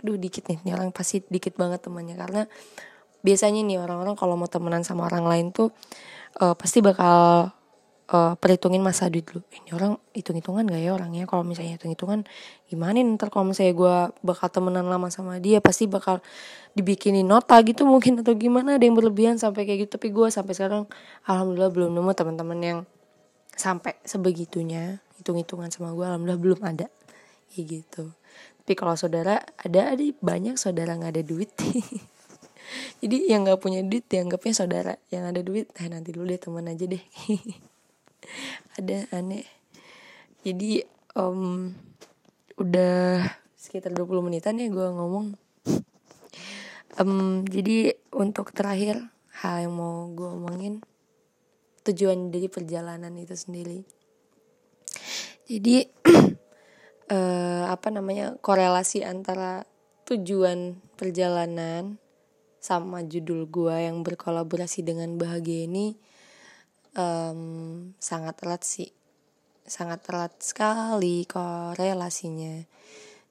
aduh 0.03 0.18
dikit 0.18 0.46
nih. 0.46 0.59
Nih 0.62 0.72
orang 0.79 0.94
pasti 0.94 1.22
dikit 1.27 1.59
banget 1.59 1.83
temannya. 1.83 2.14
Karena 2.14 2.42
biasanya 3.22 3.62
nih 3.62 3.79
orang-orang 3.79 4.18
kalau 4.18 4.35
mau 4.35 4.51
temenan 4.51 4.83
sama 4.83 5.07
orang 5.07 5.27
lain 5.27 5.46
tuh 5.55 5.70
uh, 6.42 6.55
pasti 6.59 6.83
bakal 6.83 7.51
uh, 8.12 8.37
perhitungin 8.37 8.85
masa 8.85 9.09
duit 9.09 9.25
dulu 9.25 9.40
ini 9.57 9.72
orang 9.72 9.96
hitung-hitungan 10.12 10.68
gak 10.68 10.83
ya 10.85 10.92
orangnya? 10.92 11.25
Kalau 11.25 11.42
misalnya 11.42 11.81
hitung-hitungan 11.81 12.29
gimana 12.68 13.01
nih? 13.01 13.16
Ntar 13.16 13.33
kalau 13.33 13.48
misalnya 13.48 13.72
gue 13.72 13.96
bakal 14.20 14.53
temenan 14.53 14.87
lama 14.87 15.09
sama 15.09 15.40
dia 15.40 15.64
pasti 15.64 15.88
bakal 15.88 16.20
dibikinin 16.77 17.25
nota 17.25 17.57
gitu 17.64 17.88
mungkin 17.88 18.20
atau 18.20 18.37
gimana? 18.37 18.77
Ada 18.77 18.85
yang 18.85 18.96
berlebihan 18.96 19.40
sampai 19.40 19.64
kayak 19.64 19.88
gitu. 19.88 19.90
Tapi 19.96 20.12
gue 20.12 20.29
sampai 20.29 20.53
sekarang 20.53 20.85
alhamdulillah 21.25 21.72
belum 21.72 21.90
nemu 21.96 22.12
teman-teman 22.12 22.59
yang 22.61 22.79
sampai 23.57 23.96
sebegitunya 24.05 25.01
hitung-hitungan 25.20 25.72
sama 25.72 25.96
gue 25.96 26.05
alhamdulillah 26.05 26.40
belum 26.40 26.61
ada. 26.62 26.87
Kayak 27.48 27.64
gitu. 27.81 28.12
Tapi 28.62 28.72
kalau 28.77 28.94
saudara 28.94 29.40
ada 29.59 29.81
ada 29.88 30.05
banyak 30.20 30.61
saudara 30.61 30.94
nggak 31.01 31.12
ada 31.16 31.25
duit. 31.25 31.51
Jadi 33.03 33.29
yang 33.29 33.44
nggak 33.44 33.59
punya 33.59 33.81
duit 33.85 34.05
dianggapnya 34.07 34.53
saudara. 34.53 34.94
Yang 35.09 35.25
ada 35.33 35.40
duit 35.40 35.66
eh 35.81 35.88
nanti 35.88 36.12
dulu 36.12 36.29
deh 36.29 36.40
teman 36.40 36.68
aja 36.68 36.85
deh 36.87 37.03
ada 38.78 39.06
aneh. 39.12 39.46
Jadi 40.42 40.82
um, 41.14 41.72
udah 42.58 43.26
sekitar 43.54 43.94
20 43.94 44.26
menitan 44.26 44.58
ya 44.58 44.66
gue 44.68 44.88
ngomong. 44.90 45.38
Um, 47.00 47.46
jadi 47.48 47.96
untuk 48.12 48.52
terakhir 48.52 49.00
hal 49.40 49.64
yang 49.64 49.74
mau 49.74 50.12
gue 50.12 50.28
omongin 50.28 50.85
tujuan 51.82 52.30
dari 52.30 52.46
perjalanan 52.46 53.14
itu 53.18 53.35
sendiri. 53.35 53.82
Jadi 55.48 55.88
uh, 57.11 57.64
apa 57.74 57.88
namanya 57.90 58.38
korelasi 58.38 59.02
antara 59.02 59.66
tujuan 60.06 60.78
perjalanan 60.94 61.98
sama 62.62 63.02
judul 63.02 63.50
gua 63.50 63.82
yang 63.82 64.06
berkolaborasi 64.06 64.87
dengan 64.87 65.18
bahagia 65.18 65.66
ini 65.66 65.98
um, 66.96 67.92
sangat 67.96 68.37
erat 68.44 68.62
sih. 68.64 68.90
Sangat 69.62 70.05
erat 70.11 70.35
sekali 70.42 71.24
korelasinya. 71.24 72.66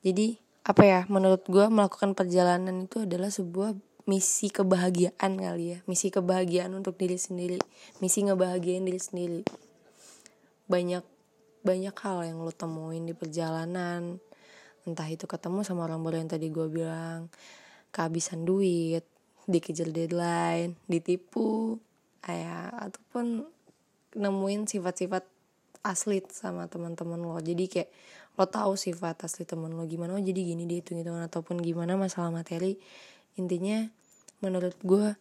Jadi 0.01 0.39
apa 0.61 0.83
ya 0.85 1.01
menurut 1.09 1.45
gua 1.49 1.67
melakukan 1.67 2.13
perjalanan 2.13 2.85
itu 2.85 3.03
adalah 3.05 3.33
sebuah 3.33 3.73
misi 4.09 4.49
kebahagiaan 4.49 5.37
kali 5.37 5.77
ya. 5.77 5.79
Misi 5.85 6.09
kebahagiaan 6.09 6.73
untuk 6.73 6.97
diri 6.97 7.17
sendiri. 7.17 7.59
Misi 8.01 8.25
ngebahagiain 8.25 8.85
diri 8.85 9.01
sendiri. 9.01 9.41
Banyak 10.65 11.03
banyak 11.61 11.93
hal 11.93 12.25
yang 12.25 12.41
lo 12.41 12.49
temuin 12.49 13.05
di 13.05 13.13
perjalanan. 13.13 14.17
Entah 14.81 15.05
itu 15.05 15.29
ketemu 15.29 15.61
sama 15.61 15.85
orang 15.85 16.01
baru 16.01 16.25
yang 16.25 16.31
tadi 16.31 16.49
gue 16.49 16.65
bilang. 16.65 17.29
Kehabisan 17.93 18.47
duit 18.47 19.05
dikejar 19.49 19.89
deadline 19.89 20.77
ditipu 20.85 21.81
ya 22.29 22.69
ataupun 22.77 23.47
nemuin 24.13 24.69
sifat-sifat 24.69 25.25
asli 25.81 26.21
sama 26.29 26.69
teman-teman 26.69 27.17
lo. 27.17 27.39
Jadi 27.41 27.65
kayak 27.65 27.89
lo 28.37 28.45
tahu 28.45 28.77
sifat 28.77 29.25
asli 29.25 29.47
teman 29.49 29.73
lo 29.73 29.83
gimana 29.89 30.15
oh 30.15 30.21
jadi 30.21 30.37
gini 30.37 30.69
dia 30.69 30.79
hitung 30.79 31.01
hitungan 31.01 31.25
ataupun 31.25 31.57
gimana 31.63 31.97
masalah 31.97 32.29
materi. 32.29 32.77
Intinya 33.39 33.89
menurut 34.45 34.77
gue 34.85 35.17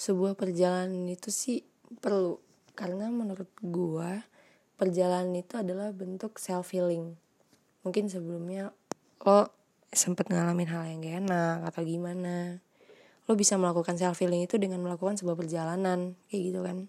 sebuah 0.00 0.38
perjalanan 0.38 1.04
itu 1.10 1.28
sih 1.28 1.66
perlu. 2.00 2.40
Karena 2.78 3.10
menurut 3.10 3.50
gue 3.58 4.10
perjalanan 4.78 5.34
itu 5.34 5.58
adalah 5.58 5.90
bentuk 5.90 6.38
self 6.38 6.70
healing 6.70 7.18
mungkin 7.82 8.06
sebelumnya 8.06 8.70
lo 9.24 9.50
sempet 9.90 10.28
ngalamin 10.30 10.68
hal 10.70 10.84
yang 10.86 11.00
gak 11.00 11.16
enak 11.24 11.58
atau 11.72 11.82
gimana 11.82 12.62
lo 13.28 13.36
bisa 13.36 13.60
melakukan 13.60 14.00
self 14.00 14.16
healing 14.24 14.48
itu 14.48 14.56
dengan 14.56 14.80
melakukan 14.80 15.20
sebuah 15.20 15.36
perjalanan 15.36 16.16
kayak 16.32 16.42
gitu 16.48 16.60
kan. 16.64 16.88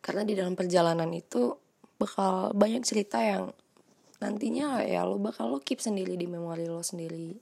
Karena 0.00 0.22
di 0.24 0.32
dalam 0.32 0.56
perjalanan 0.56 1.12
itu 1.12 1.52
bakal 2.00 2.56
banyak 2.56 2.80
cerita 2.88 3.20
yang 3.20 3.52
nantinya 4.18 4.80
ya 4.82 5.04
lo 5.04 5.20
bakal 5.20 5.52
lo 5.52 5.60
keep 5.60 5.84
sendiri 5.84 6.16
di 6.16 6.24
memori 6.24 6.64
lo 6.64 6.80
sendiri. 6.80 7.36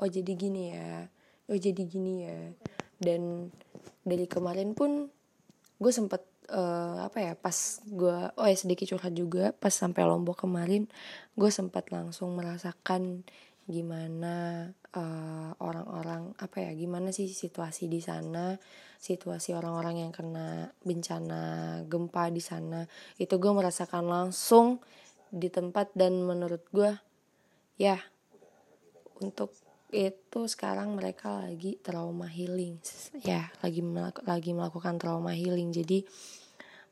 Oh 0.00 0.08
jadi 0.08 0.32
gini 0.32 0.72
ya. 0.72 1.04
Oh 1.52 1.58
jadi 1.60 1.82
gini 1.84 2.24
ya. 2.24 2.40
Dan 2.96 3.52
dari 4.00 4.24
kemarin 4.24 4.72
pun 4.72 5.12
gue 5.76 5.92
sempet 5.92 6.24
uh, 6.48 7.04
apa 7.04 7.18
ya 7.20 7.32
pas 7.36 7.80
gue 7.84 8.18
oh 8.36 8.46
ya 8.46 8.56
sedikit 8.56 8.90
curhat 8.90 9.14
juga 9.16 9.52
pas 9.56 9.72
sampai 9.72 10.04
lombok 10.04 10.44
kemarin 10.44 10.90
gue 11.38 11.50
sempat 11.52 11.88
langsung 11.88 12.36
merasakan 12.36 13.24
gimana 13.70 14.68
eh, 14.96 15.50
orang-orang 15.58 16.34
apa 16.38 16.56
ya 16.64 16.72
gimana 16.74 17.14
sih 17.14 17.30
situasi 17.30 17.86
di 17.86 18.02
sana 18.02 18.58
situasi 19.00 19.56
orang-orang 19.56 20.04
yang 20.04 20.12
kena 20.12 20.68
bencana 20.84 21.42
gempa 21.88 22.28
di 22.28 22.44
sana. 22.44 22.84
Itu 23.16 23.40
gue 23.40 23.48
merasakan 23.48 24.04
langsung 24.04 24.84
di 25.32 25.48
tempat 25.48 25.96
dan 25.96 26.20
menurut 26.20 26.60
gue 26.68 26.92
ya 27.80 27.96
untuk 29.24 29.56
itu 29.90 30.46
sekarang 30.46 30.94
mereka 30.94 31.42
lagi 31.42 31.74
trauma 31.82 32.30
healing 32.30 32.78
ya 33.26 33.50
lagi 33.58 33.82
lagi 34.28 34.50
melakukan 34.52 35.00
trauma 35.00 35.32
healing. 35.32 35.72
Jadi 35.72 36.04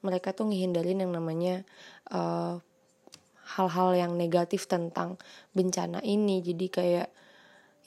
mereka 0.00 0.32
tuh 0.32 0.48
ngehindarin 0.48 1.04
yang 1.04 1.12
namanya 1.12 1.61
eh, 2.08 2.56
hal-hal 3.52 3.90
yang 3.92 4.16
negatif 4.16 4.64
tentang 4.64 5.20
bencana 5.52 6.00
ini. 6.00 6.40
Jadi 6.40 6.66
kayak 6.72 7.08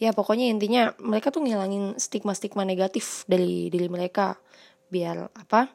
ya 0.02 0.18
pokoknya 0.18 0.50
intinya 0.50 0.98
mereka 0.98 1.30
tuh 1.30 1.46
ngilangin 1.46 1.94
stigma-stigma 2.02 2.66
negatif 2.66 3.22
dari 3.30 3.70
diri 3.70 3.86
mereka. 3.86 4.42
Biar 4.90 5.30
apa? 5.38 5.70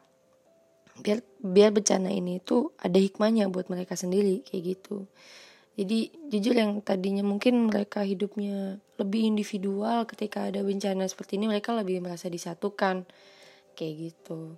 Biar 0.99 1.23
biar 1.39 1.71
bencana 1.71 2.11
ini 2.11 2.43
tuh 2.43 2.75
ada 2.83 2.99
hikmahnya 2.99 3.47
buat 3.47 3.71
mereka 3.71 3.95
sendiri 3.95 4.43
kayak 4.43 4.62
gitu. 4.75 5.07
Jadi 5.79 6.11
jujur 6.33 6.57
yang 6.59 6.83
tadinya 6.83 7.23
mungkin 7.23 7.71
mereka 7.71 8.03
hidupnya 8.03 8.81
lebih 8.99 9.29
individual 9.29 10.09
ketika 10.09 10.49
ada 10.49 10.65
bencana 10.65 11.07
seperti 11.07 11.39
ini 11.39 11.53
mereka 11.53 11.77
lebih 11.77 12.03
merasa 12.03 12.27
disatukan 12.27 13.07
kayak 13.79 13.95
gitu. 14.11 14.57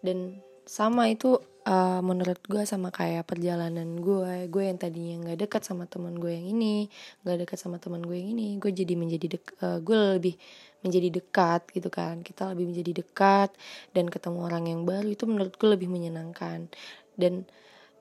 Dan 0.00 0.40
sama 0.62 1.10
itu 1.10 1.42
uh, 1.66 2.00
menurut 2.00 2.38
gue 2.46 2.62
sama 2.62 2.94
kayak 2.94 3.26
perjalanan 3.26 3.98
gue 3.98 4.46
gue 4.46 4.62
yang 4.66 4.78
tadinya 4.78 5.26
nggak 5.26 5.38
dekat 5.46 5.62
sama 5.66 5.90
teman 5.90 6.14
gue 6.16 6.30
yang 6.30 6.46
ini 6.46 6.86
nggak 7.26 7.46
dekat 7.46 7.58
sama 7.58 7.82
teman 7.82 8.02
gue 8.02 8.14
yang 8.14 8.38
ini 8.38 8.56
gue 8.62 8.70
jadi 8.70 8.94
menjadi 8.94 9.26
dek 9.38 9.44
uh, 9.58 9.78
gue 9.82 9.98
lebih 10.18 10.34
menjadi 10.82 11.08
dekat 11.22 11.70
gitu 11.72 11.88
kan. 11.88 12.20
Kita 12.20 12.50
lebih 12.52 12.74
menjadi 12.74 12.92
dekat 13.02 13.54
dan 13.94 14.10
ketemu 14.10 14.38
orang 14.42 14.64
yang 14.68 14.82
baru 14.82 15.08
itu 15.08 15.24
menurut 15.24 15.54
gue 15.56 15.68
lebih 15.70 15.88
menyenangkan. 15.88 16.68
Dan 17.14 17.46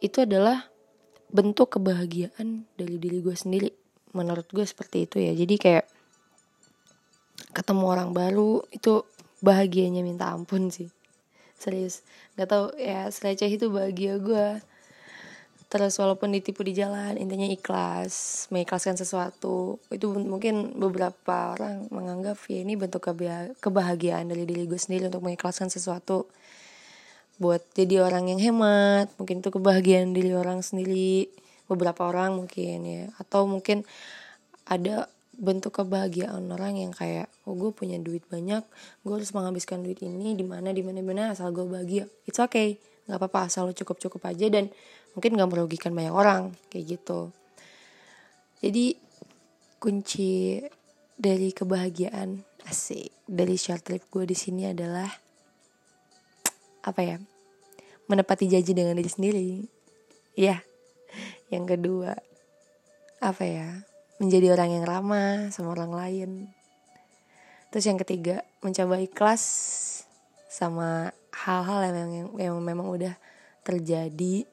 itu 0.02 0.26
adalah 0.26 0.68
bentuk 1.32 1.78
kebahagiaan 1.80 2.66
dari 2.76 2.98
diri 2.98 3.22
gue 3.22 3.38
sendiri. 3.38 3.70
Menurut 4.18 4.50
gue 4.52 4.66
seperti 4.66 5.08
itu 5.08 5.22
ya. 5.22 5.32
Jadi 5.32 5.56
kayak 5.56 5.86
ketemu 7.56 7.86
orang 7.88 8.10
baru 8.12 8.66
itu 8.74 9.06
bahagianya 9.42 10.06
minta 10.06 10.30
ampun 10.30 10.70
sih 10.70 10.90
serius. 11.62 12.02
Nggak 12.36 12.50
tahu 12.50 12.66
ya 12.82 13.08
seleceh 13.14 13.48
itu 13.48 13.70
bahagia 13.70 14.18
gue 14.18 14.60
terus 15.72 15.96
walaupun 15.96 16.36
ditipu 16.36 16.68
di 16.68 16.76
jalan 16.76 17.16
intinya 17.16 17.48
ikhlas 17.48 18.46
mengikhlaskan 18.52 19.00
sesuatu 19.00 19.80
itu 19.88 20.12
mungkin 20.12 20.76
beberapa 20.76 21.56
orang 21.56 21.88
menganggap 21.88 22.36
ya 22.52 22.60
ini 22.60 22.76
bentuk 22.76 23.08
kebahagiaan 23.64 24.28
dari 24.28 24.44
diri 24.44 24.68
gue 24.68 24.76
sendiri 24.76 25.08
untuk 25.08 25.24
mengikhlaskan 25.24 25.72
sesuatu. 25.72 26.28
Buat 27.40 27.64
jadi 27.74 28.04
orang 28.04 28.30
yang 28.36 28.44
hemat 28.44 29.16
mungkin 29.16 29.40
itu 29.40 29.50
kebahagiaan 29.50 30.12
diri 30.12 30.36
orang 30.36 30.60
sendiri. 30.60 31.32
Beberapa 31.72 32.04
orang 32.04 32.36
mungkin 32.36 32.84
ya. 32.84 33.04
Atau 33.16 33.48
mungkin 33.48 33.88
ada 34.68 35.08
bentuk 35.42 35.82
kebahagiaan 35.82 36.46
orang 36.54 36.78
yang 36.78 36.94
kayak 36.94 37.26
oh 37.50 37.58
gue 37.58 37.74
punya 37.74 37.98
duit 37.98 38.22
banyak 38.30 38.62
gue 39.02 39.14
harus 39.18 39.34
menghabiskan 39.34 39.82
duit 39.82 39.98
ini 40.06 40.38
di 40.38 40.46
mana 40.46 40.70
di 40.70 40.86
mana 40.86 41.02
mana 41.02 41.34
asal 41.34 41.50
gue 41.50 41.66
bahagia. 41.66 42.06
It's 42.30 42.38
okay 42.38 42.78
nggak 43.10 43.18
apa-apa 43.18 43.50
asal 43.50 43.66
lo 43.68 43.74
cukup 43.74 43.98
cukup 43.98 44.30
aja 44.30 44.48
dan 44.48 44.70
mungkin 45.18 45.36
gak 45.36 45.50
merugikan 45.52 45.92
banyak 45.92 46.14
orang 46.14 46.56
kayak 46.72 46.96
gitu. 46.96 47.34
Jadi 48.62 48.96
kunci 49.82 50.62
dari 51.18 51.50
kebahagiaan 51.50 52.40
asik 52.70 53.10
dari 53.26 53.58
short 53.58 53.82
trip 53.82 54.06
gue 54.08 54.30
di 54.30 54.38
sini 54.38 54.70
adalah 54.70 55.10
apa 56.86 57.02
ya 57.02 57.18
menepati 58.06 58.46
janji 58.48 58.78
dengan 58.78 58.96
diri 58.96 59.12
sendiri. 59.12 59.50
Ya 60.38 60.62
yang 61.52 61.68
kedua 61.68 62.16
apa 63.20 63.44
ya 63.44 63.68
menjadi 64.22 64.54
orang 64.54 64.70
yang 64.70 64.86
ramah 64.86 65.50
sama 65.50 65.74
orang 65.74 65.98
lain. 65.98 66.32
Terus 67.74 67.90
yang 67.90 67.98
ketiga 67.98 68.46
mencoba 68.62 69.02
ikhlas 69.02 69.42
sama 70.46 71.10
hal-hal 71.34 71.90
yang, 71.90 71.98
yang, 72.14 72.30
yang 72.38 72.56
memang 72.62 72.86
udah 72.86 73.18
terjadi. 73.66 74.46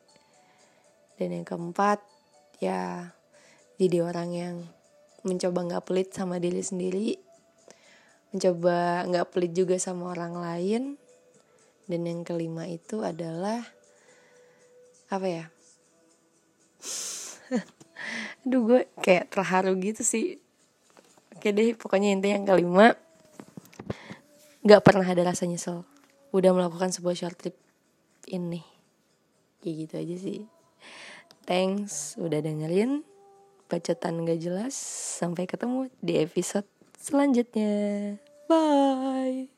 Dan 1.20 1.28
yang 1.36 1.44
keempat 1.44 2.00
ya 2.64 3.12
jadi 3.76 4.00
orang 4.00 4.30
yang 4.32 4.56
mencoba 5.20 5.68
nggak 5.68 5.84
pelit 5.84 6.16
sama 6.16 6.40
diri 6.40 6.64
sendiri. 6.64 7.20
Mencoba 8.32 9.04
nggak 9.04 9.28
pelit 9.36 9.52
juga 9.52 9.76
sama 9.76 10.16
orang 10.16 10.40
lain. 10.40 10.82
Dan 11.84 12.08
yang 12.08 12.24
kelima 12.24 12.64
itu 12.64 13.04
adalah 13.04 13.60
apa 15.08 15.24
ya 15.24 15.44
aduh 18.44 18.60
gue 18.64 18.80
kayak 19.02 19.32
terharu 19.32 19.74
gitu 19.80 20.02
sih. 20.02 20.38
Oke 21.34 21.54
deh 21.54 21.74
pokoknya 21.78 22.14
intinya 22.14 22.34
yang 22.40 22.46
kelima 22.46 22.86
nggak 24.66 24.82
pernah 24.82 25.06
ada 25.06 25.22
rasa 25.22 25.46
nyesel. 25.46 25.86
Udah 26.34 26.52
melakukan 26.52 26.92
sebuah 26.92 27.14
short 27.16 27.38
trip 27.38 27.56
ini. 28.28 28.60
Kayak 29.64 29.74
gitu 29.86 29.94
aja 29.96 30.16
sih. 30.18 30.40
Thanks 31.48 32.20
udah 32.20 32.44
dengerin. 32.44 33.06
Bacotan 33.68 34.24
gak 34.24 34.40
jelas. 34.40 34.76
Sampai 35.20 35.48
ketemu 35.48 35.92
di 36.00 36.20
episode 36.20 36.68
selanjutnya. 37.00 38.16
Bye 38.48 39.57